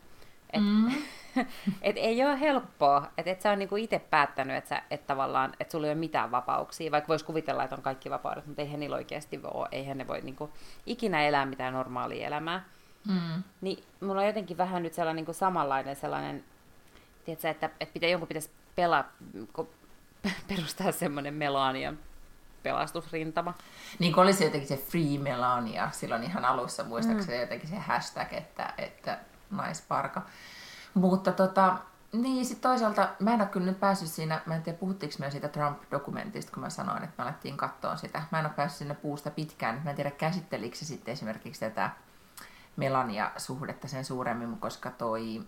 [0.53, 0.91] Et, Mm.
[1.83, 5.73] et ei ole helppoa, että et sä on niinku itse päättänyt, että et tavallaan, että
[5.73, 8.97] sulla ei ole mitään vapauksia, vaikka voisi kuvitella, että on kaikki vapaudet, mutta eihän niillä
[8.97, 10.51] oikeasti ole, eihän ne voi niinku
[10.87, 12.65] ikinä elää mitään normaalia elämää.
[13.09, 13.43] Mm.
[13.61, 16.45] Niin mulla on jotenkin vähän nyt sellainen niin kuin samanlainen sellainen,
[17.25, 19.05] tiedätkö, että, että pitää, jonkun pitäisi pelaa,
[20.49, 21.99] perustaa semmoinen Melanian
[22.63, 23.55] pelastusrintama.
[23.99, 27.41] Niin kuin olisi jotenkin se Free Melania silloin ihan alussa, muistaakseni mm.
[27.41, 29.19] jotenkin se hashtag, että, että
[29.51, 30.23] naisparka.
[30.95, 31.79] Mutta tota,
[32.13, 35.31] niin sit toisaalta mä en ole kyllä nyt päässyt siinä, mä en tiedä puhuttiinko me
[35.31, 38.23] siitä Trump-dokumentista, kun mä sanoin, että me alettiin katsoa sitä.
[38.33, 41.91] Mä en ole päässyt sinne puusta pitkään, mä en tiedä käsittelikö se sitten esimerkiksi tätä
[42.77, 45.43] Melania-suhdetta sen suuremmin, koska toi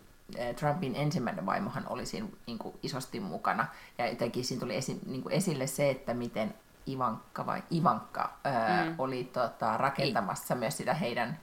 [0.57, 3.67] Trumpin ensimmäinen vaimohan oli siinä niin kuin isosti mukana.
[3.99, 6.55] Ja jotenkin siinä tuli esi, niin kuin esille se, että miten
[6.88, 8.95] Ivanka vai Ivanka ää, Mm.
[8.99, 11.38] oli tota, rakentamassa myös sitä heidän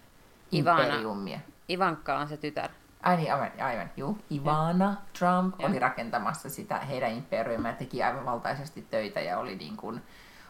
[0.54, 0.84] Ivana.
[0.84, 1.39] imperiumia.
[1.69, 2.69] Ivanka on se tytär.
[3.04, 4.17] Ai niin, aivan, aivan juu.
[4.32, 5.69] Ivana Trump Joo.
[5.69, 10.02] oli rakentamassa sitä heidän imperiumia ja teki aivan valtaisesti töitä ja oli niin kuin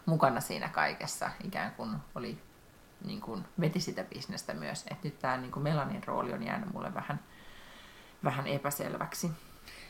[0.06, 1.30] mukana siinä kaikessa.
[1.44, 2.38] Ikään kuin oli
[3.04, 4.84] niin kuin veti sitä bisnestä myös.
[4.90, 7.20] Et nyt tämä niin kuin Melanin rooli on jäänyt mulle vähän,
[8.26, 9.30] vähän epäselväksi.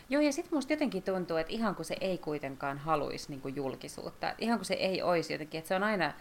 [0.09, 4.31] Joo, ja sitten musta jotenkin tuntuu, että ihan kun se ei kuitenkaan haluaisi niin julkisuutta,
[4.31, 6.13] että ihan kun se ei olisi jotenkin, että se on aina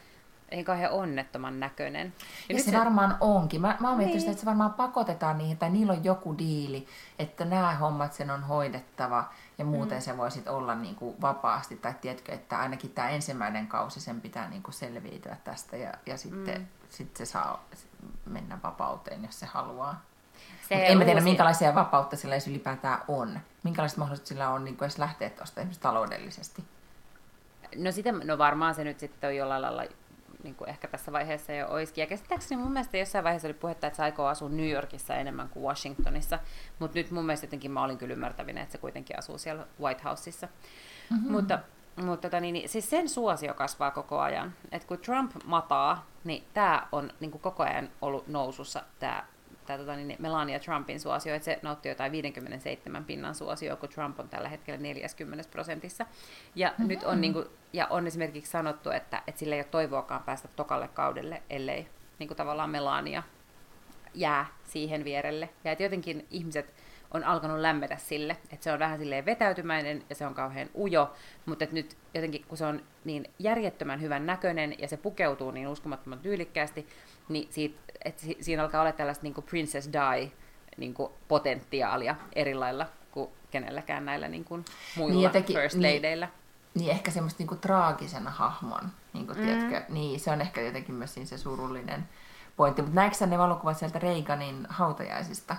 [0.49, 2.13] ei kauhean onnettoman näköinen.
[2.49, 3.62] Ja, nyt se, varmaan onkin.
[3.62, 4.32] Mä, mä oon miettinyt Niin.
[4.32, 6.88] että se varmaan pakotetaan niihin, tai niillä on joku diili,
[7.19, 10.01] että nämä hommat sen on hoidettava, ja muuten mm.
[10.01, 14.49] se voisit olla niin kuin vapaasti, tai tiedätkö, että ainakin tämä ensimmäinen kausi sen pitää
[14.49, 16.67] niin kuin selviytyä tästä, ja, ja sitten mm.
[16.89, 17.65] sit se saa
[18.25, 20.01] mennä vapauteen, jos se haluaa.
[20.69, 23.39] Se en mä tiedä, uusi- minkälaisia vapautta sillä edes ylipäätään on.
[23.63, 26.63] Minkälaiset mahdollisuudet sillä on niin edes lähteä tuosta esimerkiksi taloudellisesti.
[27.75, 29.83] No, sitä, no varmaan se nyt sitten on jollain lailla
[30.45, 32.01] niin kuin ehkä tässä vaiheessa jo olisikin.
[32.01, 35.49] Ja käsittääkseni mun mielestä jossain vaiheessa oli puhetta, että se aikoo asua New Yorkissa enemmän
[35.49, 36.39] kuin Washingtonissa.
[36.79, 40.03] Mutta nyt mun mielestä jotenkin mä olin kyllä ymmärtävinä, että se kuitenkin asuu siellä White
[40.03, 40.47] Houseissa.
[41.09, 41.31] Mm-hmm.
[41.31, 41.59] Mutta,
[41.95, 44.53] mutta tota, niin, niin, siis sen suosio kasvaa koko ajan.
[44.71, 49.23] Et kun Trump mataa, niin tämä on niin kuin koko ajan ollut nousussa, tämä
[49.65, 54.19] tämä tota, niin, Melania Trumpin suosio, että se nautti jotain 57 pinnan suosio, kun Trump
[54.19, 56.06] on tällä hetkellä 40 prosentissa.
[56.56, 56.88] Ja, mm-hmm.
[56.88, 60.47] nyt on, niin kuin, ja on esimerkiksi sanottu, että, että sillä ei ole toivoakaan päästä
[60.47, 61.88] tokalle kaudelle, ellei
[62.19, 63.23] niin kuin tavallaan Melania
[64.13, 65.49] jää siihen vierelle.
[65.63, 66.73] Ja että jotenkin ihmiset
[67.12, 71.13] on alkanut lämmetä sille, että se on vähän silleen vetäytymäinen ja se on kauhean ujo,
[71.45, 75.67] mutta että nyt jotenkin kun se on niin järjettömän hyvän näköinen ja se pukeutuu niin
[75.67, 76.88] uskomattoman tyylikkäästi,
[77.29, 80.31] niin siitä, että si- siinä alkaa olla tällaista niin kuin Princess Di
[80.77, 85.75] niin kuin potentiaalia eri lailla kuin kenelläkään näillä niin kuin muilla Niin, niin, jotenkin- first
[85.77, 85.97] niin.
[86.03, 86.29] ladyillä.
[86.75, 89.41] Niin ehkä semmoista niinku traagisena hahmon, niinku, mm.
[89.45, 89.81] tiedätkö?
[89.89, 92.09] Niin, se on ehkä jotenkin myös siinä se surullinen
[92.57, 92.81] pointti.
[92.81, 95.55] Mutta näetkö ne valokuvat sieltä Reaganin hautajaisista?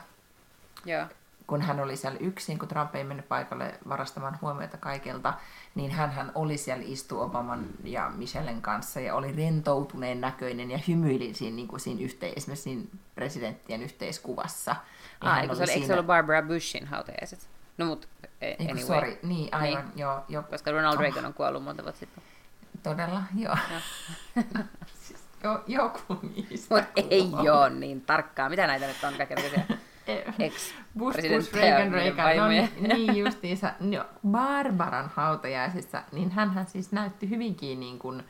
[0.84, 1.06] Joo.
[1.46, 5.34] Kun hän oli siellä yksin, kun Trump ei mennyt paikalle varastamaan huomiota kaikilta,
[5.74, 11.34] niin hän oli siellä istu Obaman ja Michellen kanssa ja oli rentoutuneen näköinen ja hymyili
[11.34, 12.82] siinä, niin kuin siinä yhte, esimerkiksi siinä
[13.14, 14.70] presidenttien yhteiskuvassa.
[14.70, 17.48] Ja Ah, eikö se, oli, eikö se siinä- ollut Barbara Bushin hautajaiset?
[17.78, 18.08] No mut,
[18.40, 18.82] e- Eiku, anyway.
[18.84, 19.98] sorry, niin aivan, niin.
[19.98, 22.22] joo, jo, Koska Ronald Reagan on kuollut monta vuotta sitten.
[22.82, 23.56] todella, joo.
[25.02, 26.74] siis, jo joku niistä.
[26.74, 28.48] Mutta ei ole niin tarkkaa.
[28.48, 29.60] Mitä näitä nyt on kaikenlaisia
[30.06, 30.24] Ei.
[30.98, 32.68] Bush, Bush, Reagan, niiden Reagan, no, vaimoja?
[32.80, 33.72] niin justiinsa.
[33.80, 38.22] No, Barbaran hautajaisissa, niin hän siis näytti hyvinkin niin kuin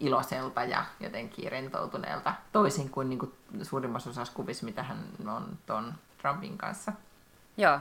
[0.00, 5.94] iloiselta ja jotenkin rentoutuneelta, toisin kuin, niin kuin suurimmassa osassa kuvissa, mitä hän on ton
[6.18, 6.92] Trumpin kanssa.
[7.56, 7.78] Joo.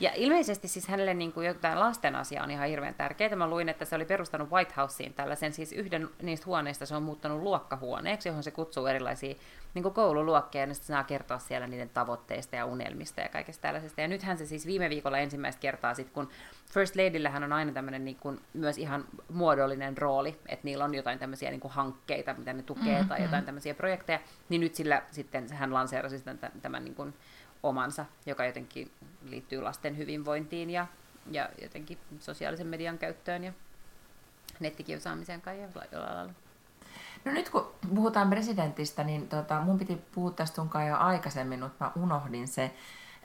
[0.00, 3.36] Ja ilmeisesti siis hänelle niin kuin jotain lasten asia on ihan hirveän tärkeää.
[3.36, 7.02] Mä luin, että se oli perustanut White Houseen tällaisen, siis yhden niistä huoneista se on
[7.02, 9.34] muuttanut luokkahuoneeksi, johon se kutsuu erilaisia
[9.74, 14.00] niin kuin koululuokkia, ja sitten saa kertoa siellä niiden tavoitteista ja unelmista ja kaikesta tällaisesta.
[14.00, 16.28] Ja nythän se siis viime viikolla ensimmäistä kertaa, sit, kun
[16.72, 21.18] First Ladyllähän on aina tämmöinen niin kuin, myös ihan muodollinen rooli, että niillä on jotain
[21.18, 23.08] tämmöisiä niin kuin hankkeita, mitä ne tukee, mm-hmm.
[23.08, 27.14] tai jotain tämmöisiä projekteja, niin nyt sillä sitten hän lanseerasi tämän, tämän niin kuin,
[27.62, 28.90] omansa, joka jotenkin
[29.24, 30.86] liittyy lasten hyvinvointiin ja,
[31.30, 33.52] ja jotenkin sosiaalisen median käyttöön ja
[34.60, 36.32] nettikiusaamiseen kai jollain lailla.
[37.24, 41.84] No nyt kun puhutaan presidentistä, niin tota, mun piti puhua tästä sunkaan jo aikaisemmin, mutta
[41.84, 42.74] mä unohdin se.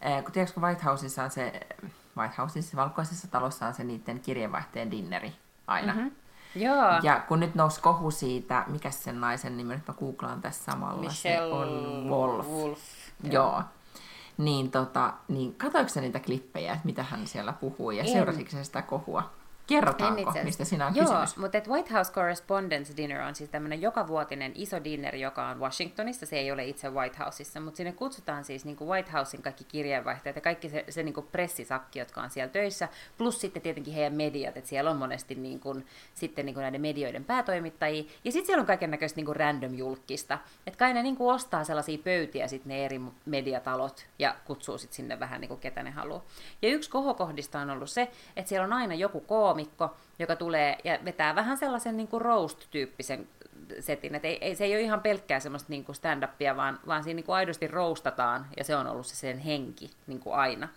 [0.01, 1.59] Eh, Kun tiedätkö, kun White Houseissa on se,
[2.17, 5.33] White Houseissa, valkoisessa talossa on se niiden kirjeenvaihteen dinneri
[5.67, 5.93] aina.
[5.93, 6.11] Mm-hmm.
[6.55, 10.71] Joo, Ja kun nyt nousi kohu siitä, mikä sen naisen nimi, nyt mä googlaan tässä
[10.71, 12.47] samalla, Michelle se on Wolf.
[12.47, 12.79] Wolf.
[13.23, 13.63] Joo.
[14.41, 18.09] Niin, tota, niin katoiko niitä klippejä, että mitä hän siellä puhuu, ja En.
[18.09, 19.29] seurasitko sä sitä kohua?
[19.71, 21.37] Kerrotaanko, mistä sinä on Joo, kysymys?
[21.37, 26.25] mutta et White House Correspondence Dinner on siis tämmöinen jokavuotinen iso dinner, joka on Washingtonissa.
[26.25, 29.63] Se ei ole itse White Houseissa, mutta sinne kutsutaan siis niin kuin White Housein kaikki
[29.63, 33.93] kirjeenvaihtajat ja kaikki se, se niin kuin pressisakki, jotka on siellä töissä, plus sitten tietenkin
[33.93, 38.03] heidän mediat, että siellä on monesti niin kuin, sitten niin kuin näiden medioiden päätoimittajia.
[38.23, 40.37] Ja sitten siellä on kaiken näköistä niin random julkista.
[40.67, 44.95] Että kai ne niin kuin ostaa sellaisia pöytiä sitten ne eri mediatalot ja kutsuu sitten
[44.95, 46.23] sinne vähän niin kuin ketä ne haluaa.
[46.61, 49.19] Ja yksi kohokohdista on ollut se, että siellä on aina joku
[49.65, 53.27] koomikko, joka tulee ja vetää vähän sellaisen niin kuin roast-tyyppisen
[53.79, 54.15] setin.
[54.15, 57.15] Et ei, ei, se ei ole ihan pelkkää semmoista niin kuin stand-upia, vaan, vaan siinä
[57.15, 60.67] niin kuin aidosti roustataan, ja se on ollut se sen henki niin kuin aina.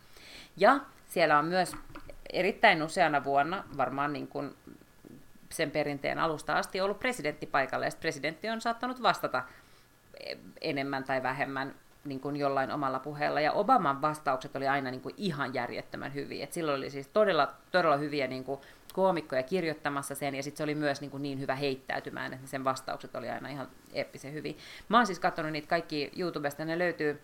[0.57, 1.77] Ja siellä on myös
[2.33, 4.55] erittäin useana vuonna, varmaan niin kuin
[5.51, 9.43] sen perinteen alusta asti ollut presidentti paikalle, ja presidentti on saattanut vastata
[10.61, 15.15] enemmän tai vähemmän niin kuin jollain omalla puheella, ja Obaman vastaukset oli aina niin kuin
[15.19, 16.45] ihan järjettömän hyviä.
[16.45, 18.61] Et silloin oli siis todella, todella hyviä niin kuin
[18.93, 22.65] koomikkoja kirjoittamassa sen, ja sitten se oli myös niin, kuin niin hyvä heittäytymään, että sen
[22.65, 24.55] vastaukset oli aina ihan eeppisen hyviä.
[24.89, 27.21] Mä oon siis katsonut niitä kaikki YouTubesta, ne löytyy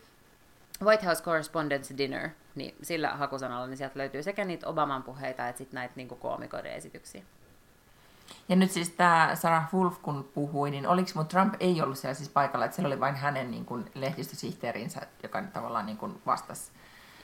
[0.83, 5.59] White House Correspondence Dinner, niin sillä hakusanalla, niin sieltä löytyy sekä niitä Obaman puheita, että
[5.59, 7.23] sitten näitä niin kuin koomikoiden esityksiä.
[8.49, 12.15] Ja nyt siis tämä Sarah Wolf, kun puhui, niin oliko, mutta Trump ei ollut siellä
[12.15, 16.73] siis paikalla, että siellä oli vain hänen niin kuin, lehdistösihteerinsä, joka tavallaan niin kuin, vastasi.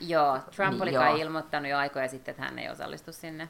[0.01, 1.03] Joo, Trump niin, oli joo.
[1.03, 3.49] kai ilmoittanut jo aikoja sitten, että hän ei osallistu sinne.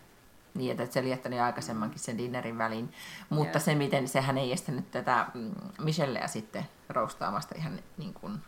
[0.54, 2.92] Niin, että se oli jättänyt aikaisemmankin sen dinnerin väliin.
[3.28, 3.64] Mutta joo.
[3.64, 8.40] se, miten sehän ei estänyt tätä mm, Michelleä sitten roustaamasta ihan niin kuin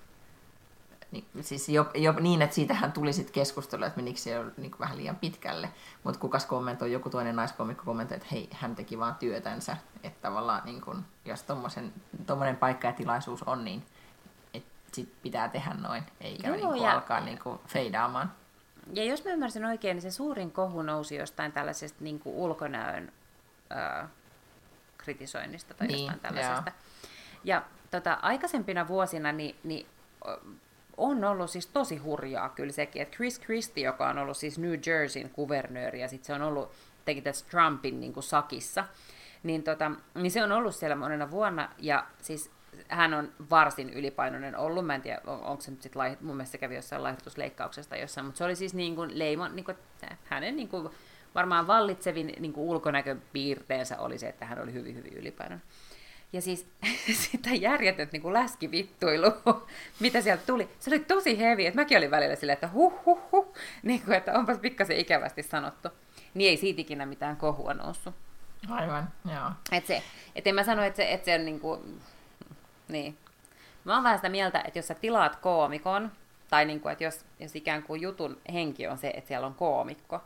[1.11, 4.97] niin, siis jo, jo, niin, että siitähän tuli sitten keskustelu, että menikö se niin vähän
[4.97, 5.71] liian pitkälle.
[6.05, 9.77] Mutta kukas kommentoi, joku toinen naiskomikko kommentoi, että hei, hän teki vaan työtänsä.
[10.03, 11.45] Että tavallaan niin kun, jos
[12.27, 13.83] tuommoinen paikka ja tilaisuus on, niin
[14.93, 16.93] sit pitää tehdä noin, eikä Joo, niin ja...
[16.93, 18.33] alkaa niin kuin feidaamaan.
[18.93, 23.13] Ja jos mä ymmärsin oikein, niin se suurin kohu nousi jostain tällaisesta niin kuin ulkonäön
[23.71, 24.07] ö,
[24.99, 26.71] kritisoinnista tai niin, jostain tällaisesta.
[26.71, 27.11] Joo.
[27.45, 29.87] Ja tota, aikaisempina vuosina niin, niin
[30.99, 34.75] on ollut siis tosi hurjaa kyllä sekin, että Chris Christie, joka on ollut siis New
[34.87, 36.73] Jerseyn kuvernööri, ja sitten se on ollut,
[37.05, 38.85] teki tässä Trumpin niin kuin sakissa,
[39.43, 42.51] niin, tota, niin se on ollut siellä monena vuonna, ja siis
[42.89, 46.37] hän on varsin ylipainoinen ollut, mä en tiedä, on, onko se nyt sitten, lai, mun
[46.37, 49.77] mielestä se kävi jossain laihdutusleikkauksesta jossain, mutta se oli siis niin kuin leimon, niin kuin,
[50.25, 50.89] hänen niin kuin,
[51.35, 55.67] varmaan vallitsevin niin kuin ulkonäköpiirteensä oli se, että hän oli hyvin, hyvin ylipainoinen.
[56.33, 56.67] Ja siis
[57.31, 59.33] sitä järjetöntä niin läskivittuilu,
[60.01, 63.21] mitä sieltä tuli, se oli tosi hevi, että mäkin olin välillä silleen, että huh huh
[63.33, 65.89] huh, niin kuin, että onpas pikkasen ikävästi sanottu.
[66.35, 68.15] Niin ei siitä ikinä mitään kohua noussut.
[68.71, 69.51] Aivan, joo.
[69.73, 70.03] Et se,
[70.35, 72.01] et en mä sano, että se, että se on niin kuin,
[72.89, 73.19] niin.
[73.85, 76.13] Mä oon vähän sitä mieltä, että jos sä tilaat koomikon,
[76.51, 79.55] tai niin kuin, että jos, jos ikään kuin jutun henki on se, että siellä on
[79.55, 80.21] koomikko,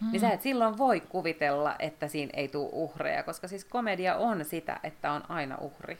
[0.00, 0.12] mm.
[0.12, 4.44] niin sä et silloin voi kuvitella, että siinä ei tule uhreja, koska siis komedia on
[4.44, 5.98] sitä, että on aina uhri.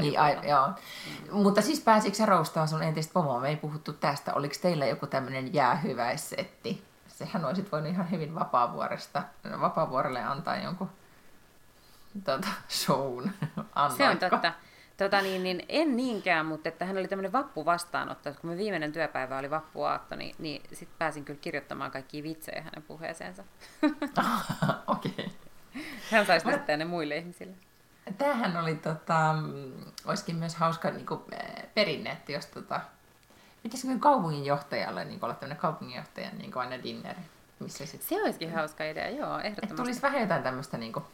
[0.00, 0.66] Niin, ai, joo.
[0.68, 1.42] Mm.
[1.42, 3.40] Mutta siis pääsikö sä roustaa sun entistä pomoa?
[3.40, 4.34] Me ei puhuttu tästä.
[4.34, 6.84] Oliko teillä joku tämmöinen jäähyväissetti?
[7.08, 9.22] Sehän olisit voinut ihan hyvin vapaavuoresta,
[9.60, 10.90] vapaavuorelle antaa jonkun
[12.24, 13.30] tota, shown.
[13.74, 13.96] Annoitko?
[13.96, 14.52] Se on totta.
[15.00, 18.34] Tota, niin, niin, en niinkään, mutta että hän oli tämmöinen vappu vastaanotto.
[18.40, 22.82] Kun me viimeinen työpäivä oli vappuaatto, niin, niin sitten pääsin kyllä kirjoittamaan kaikki vitsejä hänen
[22.82, 23.44] puheeseensa.
[24.86, 25.12] Okei.
[25.16, 25.28] okay.
[26.10, 26.76] Hän saisi Mä...
[26.76, 27.54] ne muille ihmisille.
[28.18, 29.34] Tämähän oli, tota,
[30.04, 31.20] olisikin myös hauska niin kuin,
[31.74, 32.80] perinne, että jos tota,
[33.62, 37.20] pitäisikö kaupunginjohtajalle niin olla tämmöinen kaupunginjohtajan niin aina dinneri?
[37.58, 38.02] Missä sit...
[38.02, 39.60] Se olisikin hauska idea, joo, ehdottomasti.
[39.62, 41.04] Että tulisi vähän jotain tämmöistä niin kuin,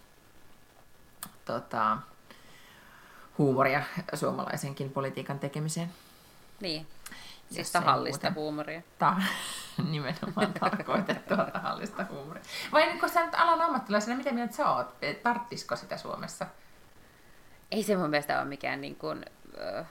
[1.45, 1.99] tota,
[3.39, 3.83] huumoria
[4.15, 5.93] suomalaisenkin politiikan tekemiseen.
[6.61, 6.87] Niin,
[7.51, 8.83] siis tahallista huumoria.
[8.99, 9.17] Ta-
[9.91, 12.43] nimenomaan tarkoitettua tahallista huumoria.
[12.73, 14.87] Vai niin kun sä nyt alan ammattilaisena, miten mieltä sä oot?
[15.23, 16.47] Tarttisiko sitä Suomessa?
[17.71, 19.25] Ei se mun mielestä ole mikään niin kuin,
[19.79, 19.87] äh,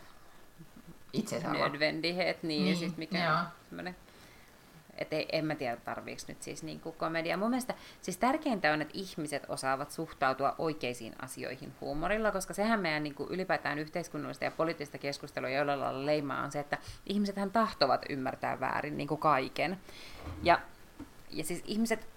[1.13, 1.57] Itseisarvo.
[1.57, 3.95] nödvändighet, niin, niin siis mikään semmoinen
[4.97, 7.37] et ei, en mä tiedä, tarviiko nyt siis niin kuin komedia.
[7.37, 13.03] Mun mielestä siis tärkeintä on, että ihmiset osaavat suhtautua oikeisiin asioihin huumorilla, koska sehän meidän
[13.03, 18.05] niin kuin ylipäätään yhteiskunnallista ja poliittista keskustelua jollain lailla leimaa on se, että ihmisethän tahtovat
[18.09, 19.77] ymmärtää väärin niin kuin kaiken.
[20.43, 20.59] Ja,
[21.29, 22.14] ja siis ihmiset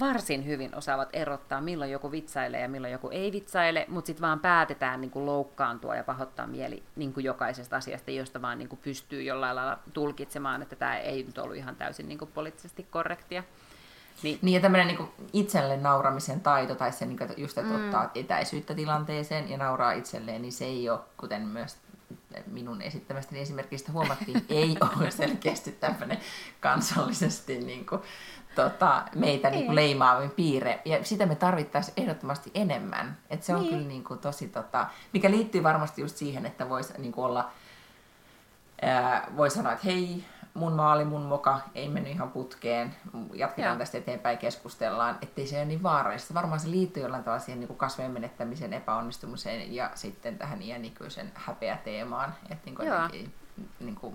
[0.00, 4.40] varsin hyvin osaavat erottaa, milloin joku vitsailee ja milloin joku ei vitsaile, mutta sitten vaan
[4.40, 8.80] päätetään niin kuin loukkaantua ja pahoittaa mieli niin kuin jokaisesta asiasta, josta vaan niin kuin
[8.82, 13.42] pystyy jollain lailla tulkitsemaan, että tämä ei nyt ollut ihan täysin niin kuin poliittisesti korrektia.
[14.22, 17.84] Niin, niin ja tämmöinen niin itselle nauramisen taito, tai se niin kuin just, että mm.
[17.84, 21.76] ottaa etäisyyttä tilanteeseen ja nauraa itselleen, niin se ei ole, kuten myös
[22.46, 26.18] minun esittämästäni esimerkiksi huomattiin, ei ole selkeästi tämmöinen
[26.60, 28.02] kansallisesti niin kuin,
[28.62, 30.80] tota, meitä niin kuin leimaavin piirre.
[30.84, 33.16] Ja sitä me tarvittaisiin ehdottomasti enemmän.
[33.30, 33.70] Et se on niin.
[33.70, 37.50] kyllä niin kuin, tosi, tota, mikä liittyy varmasti just siihen, että voisi niin olla,
[38.82, 42.94] ää, voi sanoa, että hei, mun maali, mun moka, ei mennyt ihan putkeen,
[43.34, 43.78] jatketaan Joo.
[43.78, 46.34] tästä eteenpäin, keskustellaan, ettei se ole niin vaarallista.
[46.34, 52.34] Varmaan se liittyy jollain tavalla siihen niin kasvojen menettämisen epäonnistumiseen ja sitten tähän iänikyisen häpeäteemaan.
[52.50, 52.88] Että niin kuin
[53.80, 54.14] niin kuin,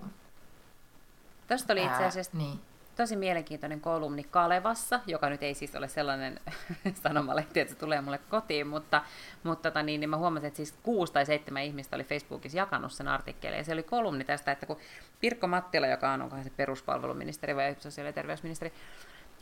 [1.46, 2.60] Tästä oli itse asiassa niin
[2.96, 6.40] tosi mielenkiintoinen kolumni Kalevassa, joka nyt ei siis ole sellainen
[7.02, 9.02] sanomalehti, että se tulee mulle kotiin, mutta,
[9.42, 12.92] mutta tota niin, niin mä huomasin, että siis kuusi tai seitsemän ihmistä oli Facebookissa jakanut
[12.92, 14.76] sen artikkelin, ja se oli kolumni tästä, että kun
[15.20, 18.72] Pirkko Mattila, joka on onkohan se peruspalveluministeri vai sosiaali- ja terveysministeri,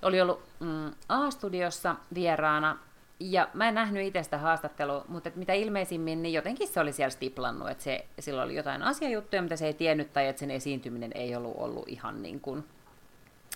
[0.02, 2.78] oli ollut mm, A-studiossa vieraana,
[3.20, 7.10] ja mä en nähnyt itse sitä haastattelua, mutta mitä ilmeisimmin, niin jotenkin se oli siellä
[7.10, 11.12] stiplannut, että se, sillä oli jotain asiajuttuja, mitä se ei tiennyt, tai että sen esiintyminen
[11.14, 12.64] ei ollut ollut ihan niin kuin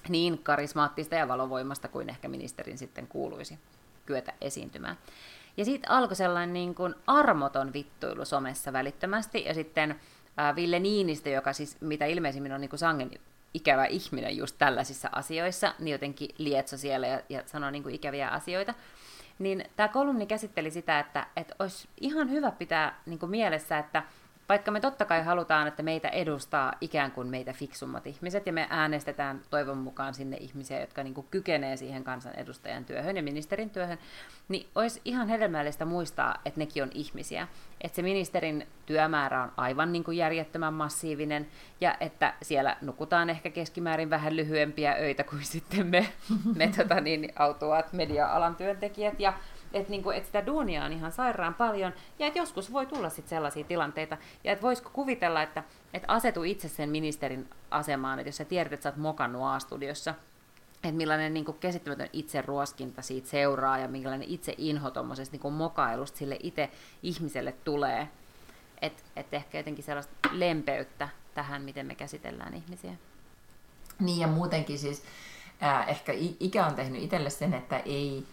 [0.09, 3.59] niin karismaattista ja valovoimasta kuin ehkä ministerin sitten kuuluisi
[4.07, 4.99] kyetä esiintymään.
[5.57, 10.01] Ja siitä alkoi sellainen niin kuin armoton vittuilu somessa välittömästi, ja sitten
[10.57, 13.11] Ville Niinistö, joka siis mitä ilmeisimmin on niin kuin sangen
[13.55, 18.29] ikävä ihminen just tällaisissa asioissa, niin jotenkin lietso siellä ja, ja sanoi niin kuin ikäviä
[18.29, 18.75] asioita.
[19.39, 24.03] Niin tämä kolumni käsitteli sitä, että, että olisi ihan hyvä pitää niin kuin mielessä, että
[24.49, 28.67] vaikka me totta kai halutaan, että meitä edustaa ikään kuin meitä fiksummat ihmiset, ja me
[28.71, 33.99] äänestetään toivon mukaan sinne ihmisiä, jotka niin kuin kykenee siihen kansanedustajan työhön ja ministerin työhön,
[34.49, 37.49] niin olisi ihan hedelmällistä muistaa, että nekin on ihmisiä.
[37.81, 41.47] Että se ministerin työmäärä on aivan niin kuin järjettömän massiivinen,
[41.81, 46.09] ja että siellä nukutaan ehkä keskimäärin vähän lyhyempiä öitä kuin sitten me,
[46.59, 49.33] me tota niin, autuaat media-alan työntekijät, ja
[49.73, 53.29] että niinku, et sitä duunia on ihan sairaan paljon, ja että joskus voi tulla sitten
[53.29, 55.63] sellaisia tilanteita, ja että voisiko kuvitella, että
[55.95, 60.15] et asetu itse sen ministerin asemaan, että jos sä tiedät, että sä oot mokannut A-studiossa,
[60.75, 65.53] että millainen niin kuin käsittämätön itse ruoskinta siitä seuraa ja millainen itse inho tuommoisesta niin
[65.53, 66.71] mokailusta sille itse
[67.03, 68.09] ihmiselle tulee.
[68.83, 72.93] Että et ehkä jotenkin sellaista lempeyttä tähän, miten me käsitellään ihmisiä.
[74.01, 75.03] Niin ja muutenkin siis
[75.63, 78.27] äh, ehkä ikä on tehnyt itselle sen, että ei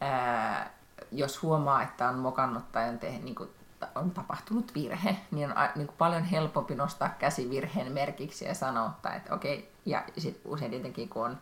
[0.00, 0.70] ää,
[1.12, 3.50] jos huomaa, että on mokannut tai on, tehnyt, niin kuin,
[3.94, 8.92] on tapahtunut virhe, niin on niin kuin paljon helpompi nostaa käsi virheen merkiksi ja sanoa,
[9.16, 9.70] että okei, okay.
[9.86, 11.38] ja sit usein tietenkin kun on,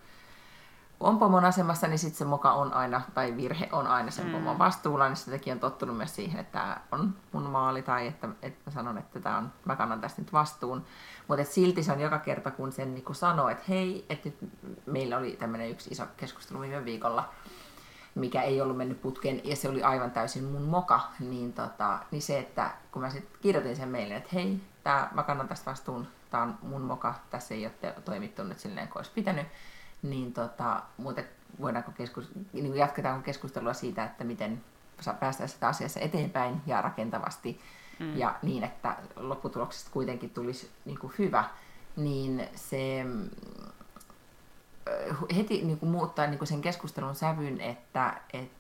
[1.00, 4.32] on pomon asemassa, niin sitten se moka on aina, tai virhe on aina sen mm.
[4.32, 8.28] pomon vastuulla, niin sitäkin on tottunut myös siihen, että tämä on mun maali, tai että,
[8.42, 10.84] että mä sanon, että tämä on, mä kannan tästä nyt vastuun.
[11.28, 14.38] Mutta silti se on joka kerta, kun sen niin sanoo, että hei, että nyt
[14.86, 17.28] meillä oli tämmöinen yksi iso keskustelu viime viikolla,
[18.18, 22.22] mikä ei ollut mennyt putkeen, ja se oli aivan täysin mun moka, niin, tota, niin
[22.22, 26.06] se, että kun mä sitten kirjoitin sen meille, että hei, tää, mä kannan tästä vastuun,
[26.30, 29.46] tämä on mun moka, tässä ei ole toimittu nyt silleen, kuin olisi pitänyt,
[30.02, 31.28] niin tota, muuten
[31.60, 34.60] voidaanko keskus, niin jatketaanko keskustelua siitä, että miten
[35.20, 37.60] päästään sitä asiassa eteenpäin ja rakentavasti,
[37.98, 38.16] mm.
[38.16, 41.44] ja niin, että lopputuloksesta kuitenkin tulisi niin kuin hyvä,
[41.96, 43.04] niin se
[45.36, 48.51] heti niin kuin muuttaa niin kuin sen keskustelun sävyn, että, et,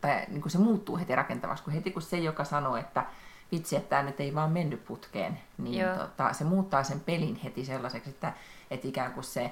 [0.00, 3.06] tai niin kuin se muuttuu heti rakentavaksi, kun heti kun se, joka sanoo, että
[3.52, 7.64] vitsi, että tämä nyt ei vaan mennyt putkeen, niin tota, se muuttaa sen pelin heti
[7.64, 8.32] sellaiseksi, että,
[8.70, 9.50] että ikään kuin se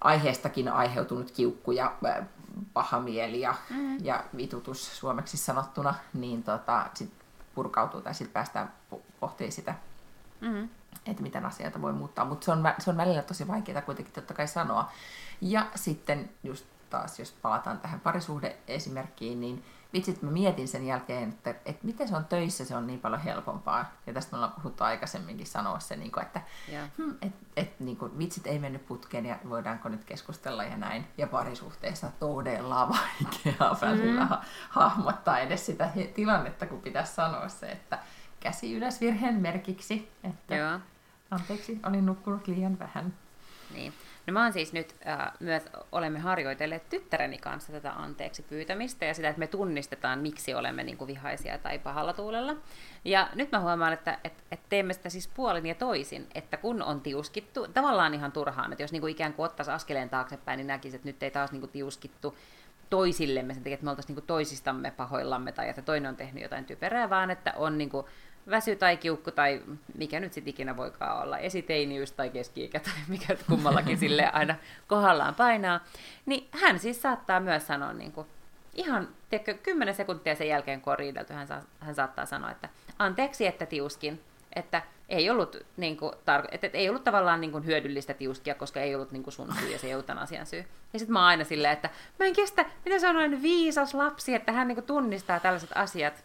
[0.00, 1.96] aiheestakin aiheutunut kiukku ja
[2.72, 4.04] paha mieli ja, mm.
[4.04, 7.10] ja vitutus suomeksi sanottuna, niin tota, sit
[7.54, 8.72] purkautuu tai sitten päästään
[9.20, 9.74] pohtimaan sitä.
[10.40, 10.68] Mm
[11.10, 14.34] että miten asioita voi muuttaa, mutta se on, se on välillä tosi vaikeaa kuitenkin totta
[14.34, 14.90] kai sanoa.
[15.40, 21.50] Ja sitten just taas, jos palataan tähän parisuhde-esimerkkiin, niin vitsit mä mietin sen jälkeen, että,
[21.50, 23.92] että miten se on töissä, se on niin paljon helpompaa.
[24.06, 26.40] Ja tästä me ollaan puhuttu aikaisemminkin sanoa se, niin kuin, että
[26.72, 26.88] yeah.
[26.96, 31.06] hmm, et, et, niin kuin, vitsit ei mennyt putkeen ja voidaanko nyt keskustella ja näin.
[31.18, 34.36] Ja parisuhteessa todella vaikeaa välillä mm.
[34.70, 37.98] hahmottaa edes sitä tilannetta, kun pitäisi sanoa se, että
[38.40, 40.12] käsi ylös virheen merkiksi.
[40.24, 40.80] Että Joo.
[41.30, 43.14] Anteeksi, olin nukkunut liian vähän.
[43.74, 43.92] Niin.
[44.26, 45.62] No mä oon siis nyt äh, myös,
[45.92, 50.96] olemme harjoitelleet tyttäreni kanssa tätä anteeksi pyytämistä ja sitä, että me tunnistetaan, miksi olemme niin
[50.96, 52.56] kuin vihaisia tai pahalla tuulella.
[53.04, 56.82] Ja nyt mä huomaan, että et, et teemme sitä siis puolin ja toisin, että kun
[56.82, 60.66] on tiuskittu, tavallaan ihan turhaan, että jos niin kuin ikään kuin ottaisi askeleen taaksepäin, niin
[60.66, 62.36] näkisi, että nyt ei taas niin kuin tiuskittu
[62.90, 66.42] toisillemme sen takia, että me oltaisiin niin kuin toisistamme pahoillamme tai että toinen on tehnyt
[66.42, 68.06] jotain typerää, vaan että on niin kuin
[68.50, 69.62] väsy tai kiukku tai
[69.98, 74.54] mikä nyt sitten ikinä voikaan olla, esiteiniys tai keski-ikä tai mikä kummallakin sille aina
[74.86, 75.80] kohdallaan painaa,
[76.26, 78.26] niin hän siis saattaa myös sanoa niin kuin,
[78.74, 82.68] ihan tiedätkö, 10 sekuntia sen jälkeen, kun on riidelty, hän, saa, hän saattaa sanoa, että
[82.98, 84.20] anteeksi, että tiuskin,
[84.56, 88.54] että ei ollut, niin kuin, tar- et, et, ei ollut tavallaan niin kuin, hyödyllistä tiuskia,
[88.54, 90.64] koska ei ollut niin kuin sun syy ja se eutanasian syy.
[90.92, 93.94] Ja sitten mä oon aina silleen, että mä en kestä, mitä se on noin viisas
[93.94, 96.24] lapsi, että hän niin kuin, tunnistaa tällaiset asiat.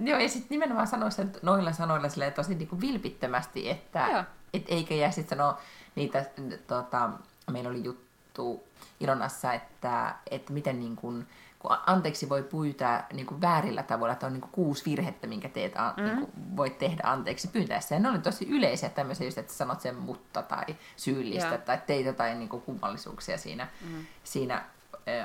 [0.00, 4.24] Joo, ja sitten nimenomaan sanoi sen noilla sanoilla silleen, tosi niin kuin vilpittömästi, että
[4.54, 5.58] et eikä jää sitten sanoa
[5.94, 6.24] niitä,
[6.66, 7.10] tota,
[7.50, 8.64] meillä oli juttu
[9.00, 11.26] Ilonassa, että, että miten niin kuin,
[11.58, 15.48] kun anteeksi voi pyytää niin kuin väärillä tavoilla, että on niin kuin kuusi virhettä, minkä
[15.48, 16.04] teet, mm.
[16.04, 17.94] niin kuin voit tehdä anteeksi pyytäessä.
[17.94, 20.64] Ja ne oli tosi yleisiä tämmöisiä, just, että sanot sen mutta tai
[20.96, 21.58] syyllistä ja.
[21.58, 24.06] tai teit jotain niin kuin kummallisuuksia siinä, mm.
[24.24, 24.64] siinä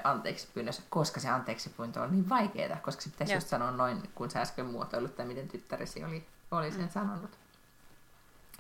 [0.04, 3.38] anteeksi pyynnössä, koska se anteeksi pyyntö on niin vaikeaa, koska se pitäisi ja.
[3.38, 6.90] just sanoa noin, kun sä äsken muotoilut, tai miten tyttäresi oli, oli sen mm.
[6.90, 7.32] sanonut.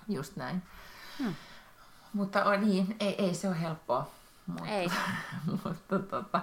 [0.08, 0.64] Just näin.
[1.20, 1.36] Hmm.
[2.14, 4.12] Mutta on niin, ei, ei se ole helppoa.
[4.48, 4.92] Mutta, ei.
[5.64, 6.42] mutta tota,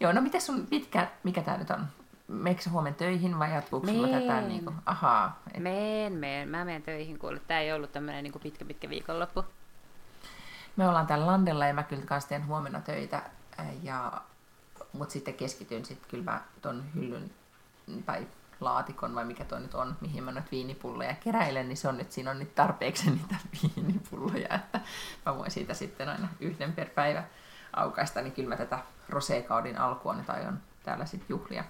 [0.00, 1.86] Joo, no miten sun pitkä, mikä tää nyt on?
[2.28, 5.40] Meikö huomenna töihin vai jatkuuko sulla tätä niin kuin, ahaa?
[5.54, 5.62] Et...
[5.62, 6.48] Meen, meen.
[6.48, 7.40] Mä menen töihin, kuule.
[7.46, 9.44] Tää ei ollut tämmönen niin pitkä, pitkä viikonloppu.
[10.76, 13.22] Me ollaan täällä landella ja mä kyllä kanssa teen huomenna töitä.
[13.82, 14.12] Ja,
[14.92, 17.30] mut sitten keskityn sitten kyllä mä ton hyllyn
[18.06, 18.26] tai
[18.60, 22.12] laatikon vai mikä toi nyt on, mihin mä nyt viinipulloja keräilen, niin se on nyt,
[22.12, 24.80] siinä on nyt tarpeeksi niitä viinipulloja, että
[25.26, 27.24] mä voin siitä sitten aina yhden per päivä
[27.72, 28.78] aukaista, niin kyllä mä tätä
[29.08, 31.64] roseekaudin alkua nyt aion täällä sitten juhlia.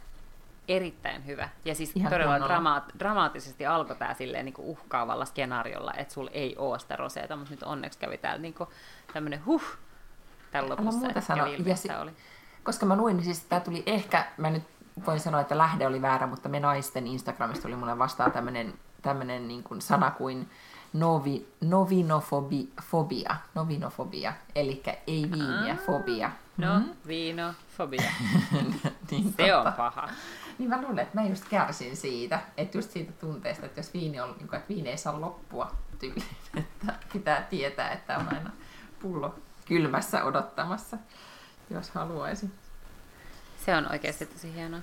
[0.68, 1.48] Erittäin hyvä.
[1.64, 6.56] Ja siis Ihan todella dramaat- dramaattisesti alkoi tämä silleen niin uhkaavalla skenaariolla, että sulla ei
[6.56, 8.54] ole sitä roseeta, mutta nyt onneksi kävi täällä niin
[9.12, 9.62] tämmöinen huh
[10.50, 11.00] tällä lopussa.
[11.00, 11.48] muuta sanoa.
[11.48, 12.10] Ja si- oli.
[12.62, 14.62] Koska mä luin, niin siis tämä tuli ehkä, mä nyt
[15.06, 19.48] voin sanoa, että lähde oli väärä, mutta me naisten Instagramista tuli mulle vastaan tämmöinen tämmönen
[19.48, 20.50] niin kuin sana kuin
[20.92, 26.30] novi, novinofobia, novinofobia, eli ei viiniä, fobia.
[26.56, 26.84] No, mm.
[27.06, 28.10] viinofobia.
[29.10, 29.68] niin, Se totta.
[29.68, 30.08] on paha.
[30.58, 34.20] Niin mä luulen, että mä just kärsin siitä, että just siitä tunteesta, että jos viini,
[34.20, 36.26] on, niin että viini ei saa loppua tyyliin,
[36.58, 38.50] että pitää tietää, että on aina
[39.02, 39.34] pullo
[39.70, 40.98] kylmässä odottamassa,
[41.70, 42.50] jos haluaisi.
[43.66, 44.80] Se on oikeasti tosi hienoa.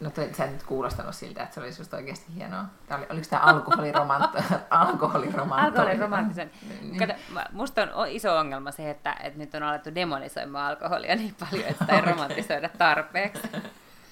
[0.00, 2.64] No te, sä et nyt kuulostanut siltä, että se olisi just oikeasti hienoa.
[2.86, 4.30] Tämä oli, oliko tämä alkoholiromant,
[4.70, 6.50] alkoholiromantisen?
[6.80, 6.98] niin.
[6.98, 7.12] Kato,
[7.52, 11.86] musta on iso ongelma se, että, että nyt on alettu demonisoimaan alkoholia niin paljon, että
[11.88, 12.12] ei okay.
[12.12, 13.48] romantisoida tarpeeksi.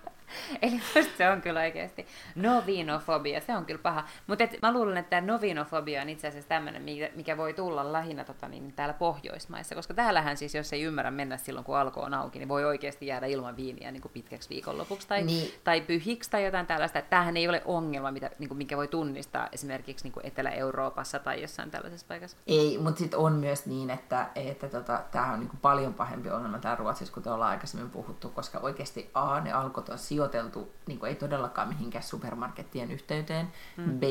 [0.62, 4.04] Eli musta se on kyllä oikeasti novinofobia, se on kyllä paha.
[4.26, 6.82] Mutta mä luulen, että tämä novinofobia on itse asiassa tämmöinen,
[7.14, 9.74] mikä voi tulla lähinnä tota, niin, täällä Pohjoismaissa.
[9.74, 13.06] Koska täällähän siis, jos ei ymmärrä mennä silloin, kun alko on auki, niin voi oikeasti
[13.06, 15.52] jäädä ilman viiniä niin kuin pitkäksi viikonlopuksi tai, niin.
[15.64, 17.02] tai pyhiksi tai jotain tällaista.
[17.02, 21.42] Tämähän ei ole ongelma, mitä, niin kuin, mikä voi tunnistaa esimerkiksi niin kuin Etelä-Euroopassa tai
[21.42, 22.36] jossain tällaisessa paikassa.
[22.46, 26.30] Ei, mutta sitten on myös niin, että, että tota, tämä on niin kuin paljon pahempi
[26.30, 30.39] ongelma täällä Ruotsissa, kuten ollaan aikaisemmin puhuttu, koska oikeasti A, ne alkot on sijoiteltu,
[30.86, 33.52] niin kuin ei todellakaan mihinkään supermarkettien yhteyteen.
[33.76, 33.98] Mm.
[33.98, 34.02] B,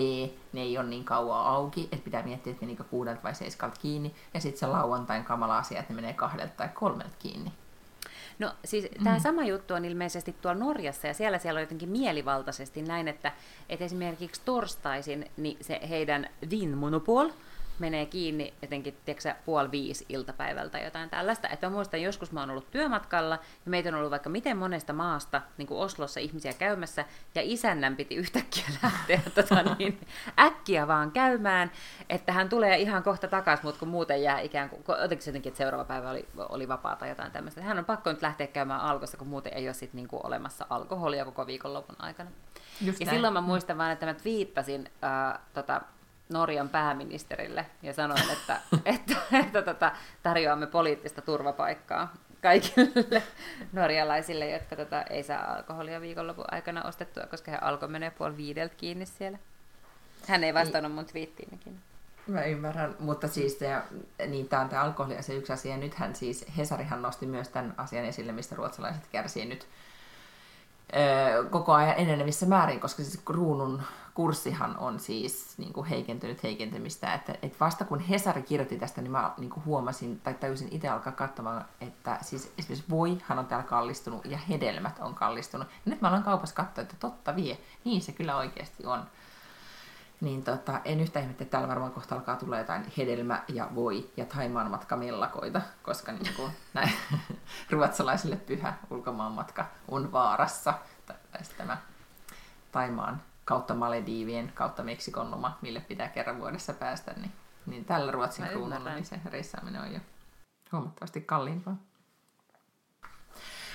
[0.53, 4.15] ne ei ole niin kauan auki, että pitää miettiä, että menikö kuudelta vai seiskalta kiinni.
[4.34, 7.51] Ja sitten se lauantain kamala asia, että ne menee kahdelta tai kolmelta kiinni.
[8.39, 9.21] No siis tämä mm.
[9.21, 13.32] sama juttu on ilmeisesti tuolla Norjassa ja siellä siellä on jotenkin mielivaltaisesti näin, että,
[13.69, 17.30] että esimerkiksi torstaisin niin se heidän Vinmonopol,
[17.80, 21.49] menee kiinni jotenkin, tiedätkö, puoli viisi iltapäivältä jotain tällaista.
[21.49, 24.93] Että mä muistan, joskus mä oon ollut työmatkalla ja meitä on ollut vaikka miten monesta
[24.93, 27.05] maasta niin kuin Oslossa ihmisiä käymässä
[27.36, 30.07] ja isännän piti yhtäkkiä lähteä tota, niin,
[30.39, 31.71] äkkiä vaan käymään,
[32.09, 35.49] että hän tulee ihan kohta takaisin, mutta kun muuten jää ikään kuin, jotenkin se jotenkin,
[35.49, 37.61] että seuraava päivä oli, oli vapaa tai jotain tämmöistä.
[37.61, 40.65] Hän on pakko nyt lähteä käymään alkossa, kun muuten ei ole sit, niin kuin, olemassa
[40.69, 42.30] alkoholia koko viikonlopun aikana.
[42.82, 43.15] Just ja näin.
[43.15, 45.82] silloin mä muistan vaan, että mä twiittasin äh, tota,
[46.30, 48.61] Norjan pääministerille ja sanoin, että,
[48.95, 49.91] että, että tota,
[50.23, 53.23] tarjoamme poliittista turvapaikkaa kaikille
[53.73, 58.75] norjalaisille, jotka tota, ei saa alkoholia viikonlopun aikana ostettua, koska he alkoi menee puoli viideltä
[58.75, 59.38] kiinni siellä.
[60.27, 61.80] Hän ei vastannut mun twiittiinikin.
[62.27, 63.75] Mä ymmärrän, mutta siis te,
[64.27, 65.77] niin tämä on tämä alkoholi ja se yksi asia.
[65.77, 69.67] Nythän siis Hesarihan nosti myös tämän asian esille, mistä ruotsalaiset kärsii nyt
[71.49, 73.82] koko ajan enenevissä määrin, koska siis kruunun
[74.20, 77.13] kurssihan on siis niin kuin heikentynyt heikentymistä.
[77.13, 80.88] Että, että vasta kun Hesari kirjoitti tästä, niin mä niin kuin huomasin tai täysin itse
[80.88, 85.67] alkaa katsomaan, että siis esimerkiksi voihan on täällä kallistunut ja hedelmät on kallistunut.
[85.67, 89.03] Ja nyt mä alan kaupassa katsoa, että totta vie, niin se kyllä oikeasti on.
[90.22, 94.09] Niin tota, en yhtä ihmettä, että täällä varmaan kohta alkaa tulla jotain hedelmä ja voi
[94.17, 96.91] ja Taimaan matka mellakoita, koska niin kuin, näin,
[97.70, 100.74] ruotsalaisille pyhä ulkomaan matka on vaarassa.
[101.57, 101.78] Tämä
[102.72, 107.31] Taimaan kautta Malediivien kautta Meksikon loma, mille pitää kerran vuodessa päästä, niin,
[107.65, 109.99] niin tällä Ruotsin kruunulla niin se reissaaminen on jo
[110.71, 111.75] huomattavasti kalliimpaa.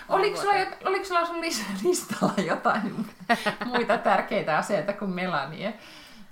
[0.09, 0.55] Oliko sulla,
[0.85, 3.07] oliko sulla sun lis- listalla jotain
[3.65, 5.79] muita tärkeitä asioita kuin Melanie?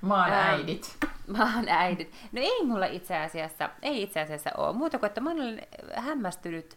[0.00, 0.96] Maan äidit.
[1.36, 2.12] Maan äidit.
[2.32, 4.72] No ei mulla itse asiassa, ei itse asiassa ole.
[4.76, 5.66] Muuta kuin, että mä olen
[5.96, 6.76] hämmästynyt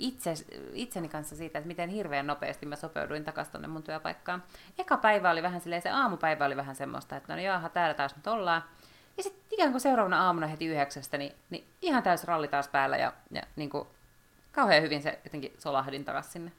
[0.00, 0.34] itse,
[0.72, 4.42] itseni kanssa siitä, että miten hirveän nopeasti mä sopeuduin takaisin tonne mun työpaikkaan.
[4.78, 7.94] Eka päivä oli vähän silleen, se aamupäivä oli vähän semmoista, että no niin, jaha, täällä
[7.94, 8.64] taas nyt ollaan.
[9.16, 12.96] Ja sitten ikään kuin seuraavana aamuna heti yhdeksästä, niin, niin ihan täys ralli taas päällä
[12.96, 13.88] ja, ja niin kuin,
[14.52, 16.52] kauhean hyvin se jotenkin solahdin takaisin sinne.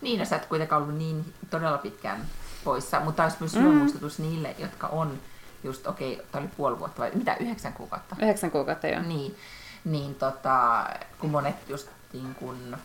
[0.00, 2.26] Niin, no sä et kuitenkaan ollut niin todella pitkään
[2.64, 3.62] poissa, mutta olisi myös mm.
[3.62, 5.18] muistutus niille, jotka on
[5.64, 8.16] just, okei, okay, tämä oli puoli vuotta vai mitä, yhdeksän kuukautta?
[8.22, 9.02] Yhdeksän kuukautta jo.
[9.02, 9.36] Niin,
[9.84, 10.86] niin tota,
[11.18, 12.76] kun monet just niin kun,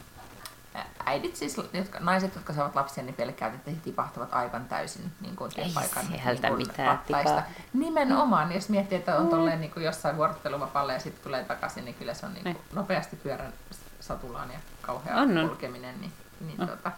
[1.06, 5.36] äidit siis, jotka, naiset, jotka saavat lapsia, niin pelkäävät, että he tipahtavat aivan täysin niin
[5.36, 7.00] kuin Ei työpaikan sieltä niin mitään.
[7.74, 11.96] Nimenomaan, jos miettii, että on tolleen niin kuin jossain vuorotteluvapaalla ja sitten tulee takaisin, niin
[11.96, 12.66] kyllä se on niin kuin Niin.
[12.74, 13.54] nopeasti pyörän
[14.00, 15.48] satulaan ja kauhea On, on.
[15.48, 16.02] kulkeminen.
[16.02, 16.68] Niin, niin, On.
[16.68, 16.92] tota,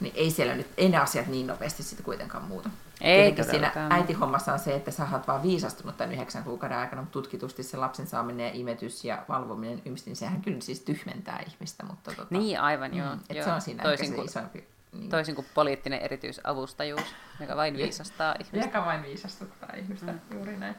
[0.00, 2.68] niin ei siellä nyt, ei ne asiat niin nopeasti sitten kuitenkaan muuta.
[3.04, 7.02] Ei Tietenkin siinä äitihommassa on se, että sä oot vaan viisastunut tämän yhdeksän kuukauden aikana,
[7.02, 11.42] mutta tutkitusti se lapsen saaminen ja imetys ja valvominen ympäri, niin sehän kyllä siis tyhmentää
[11.46, 11.86] ihmistä.
[11.86, 13.12] Mutta tota, Niin, aivan mm, joo.
[13.30, 13.44] et joo.
[13.44, 14.68] se on siinä toisin kuin, isoimpi.
[14.92, 18.68] Niin, toisin kuin poliittinen erityisavustajuus, joka vain viisastaa ihmistä.
[18.68, 20.20] Joka vain viisastuttaa ihmistä, mm.
[20.32, 20.74] juuri näin.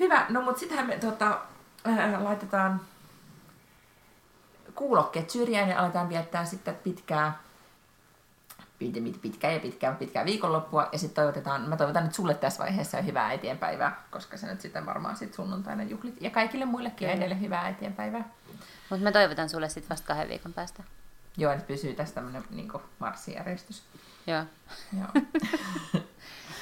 [0.00, 1.40] Hyvä, no mutta sittenhän me tota,
[1.88, 2.80] äh, laitetaan
[4.74, 7.45] kuulokkeet syrjään ja aletaan viettää sitten pitkää
[9.22, 10.88] pitkää ja pitkää, pitkää viikonloppua.
[10.92, 14.86] Ja sitten toivotetaan, mä toivotan nyt sulle tässä vaiheessa hyvää äitienpäivää, koska se nyt sitten
[14.86, 16.16] varmaan sitten sunnuntaina juhlit.
[16.20, 18.28] Ja kaikille muillekin äideille hyvää äitienpäivää.
[18.90, 20.82] Mutta mä toivotan sulle sitten vasta kahden viikon päästä.
[21.36, 23.82] Joo, nyt pysyy tässä tämmöinen niin marssijärjestys.
[24.26, 24.44] Joo.
[24.98, 25.24] Joo.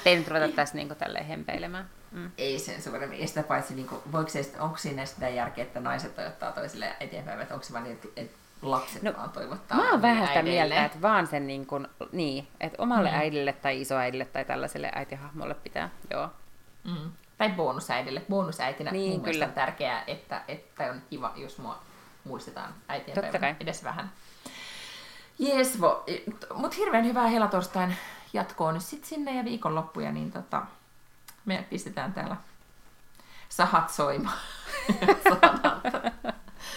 [0.05, 1.89] Ei nyt ruveta tässä niinku tälleen hempeilemään.
[2.11, 2.31] Mm.
[2.37, 3.19] ei sen suuremmin.
[3.19, 6.95] Ja sitä paitsi, niin kuin, voiko se, onko siinä sitä järkeä, että naiset toivottaa toisille
[6.99, 10.27] eteenpäin, että onko se vaan niin, että, että lapset No, vaan toivottaa Mä oon vähän
[10.27, 13.15] sitä mieltä, että vaan sen niin kuin, niin, että omalle Mm.
[13.17, 16.29] äidille tai isoäidille tai tällaiselle äitihahmolle pitää, joo.
[16.83, 17.11] Mm.
[17.37, 18.21] Tai bonusäidille.
[18.29, 19.45] Bonusäitinä Niin, mun kyllä.
[19.45, 21.79] on tärkeää, että, että on kiva, jos mua
[22.23, 23.55] muistetaan äitienpäivänä Totta kai.
[23.59, 24.11] edes vähän.
[25.39, 26.05] Jees, vo.
[26.53, 27.95] Mut hirveän hyvää helatorstain
[28.33, 30.61] jatkoa nyt sit sinne ja viikonloppuja, niin tota,
[31.45, 32.35] me pistetään täällä
[33.49, 34.37] sahat soimaan.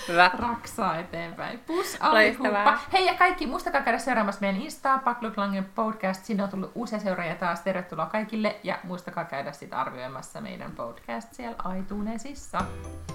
[0.09, 0.31] Hyvä.
[0.39, 1.59] raksaa eteenpäin.
[1.59, 2.11] Pus Loistavaa.
[2.11, 2.79] alihuppa.
[2.93, 6.25] Hei ja kaikki, muistakaa käydä seuraamassa meidän Instaa, Pakluklangen podcast.
[6.25, 7.61] Sinne on tullut uusia seuraajia taas.
[7.61, 8.57] Tervetuloa kaikille.
[8.63, 12.59] Ja muistakaa käydä sitten arvioimassa meidän podcast siellä iTunesissa.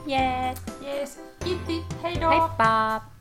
[0.05, 0.61] Jees.
[0.81, 2.31] Jees, kiitti, heidoo!
[2.31, 3.12] Heippa!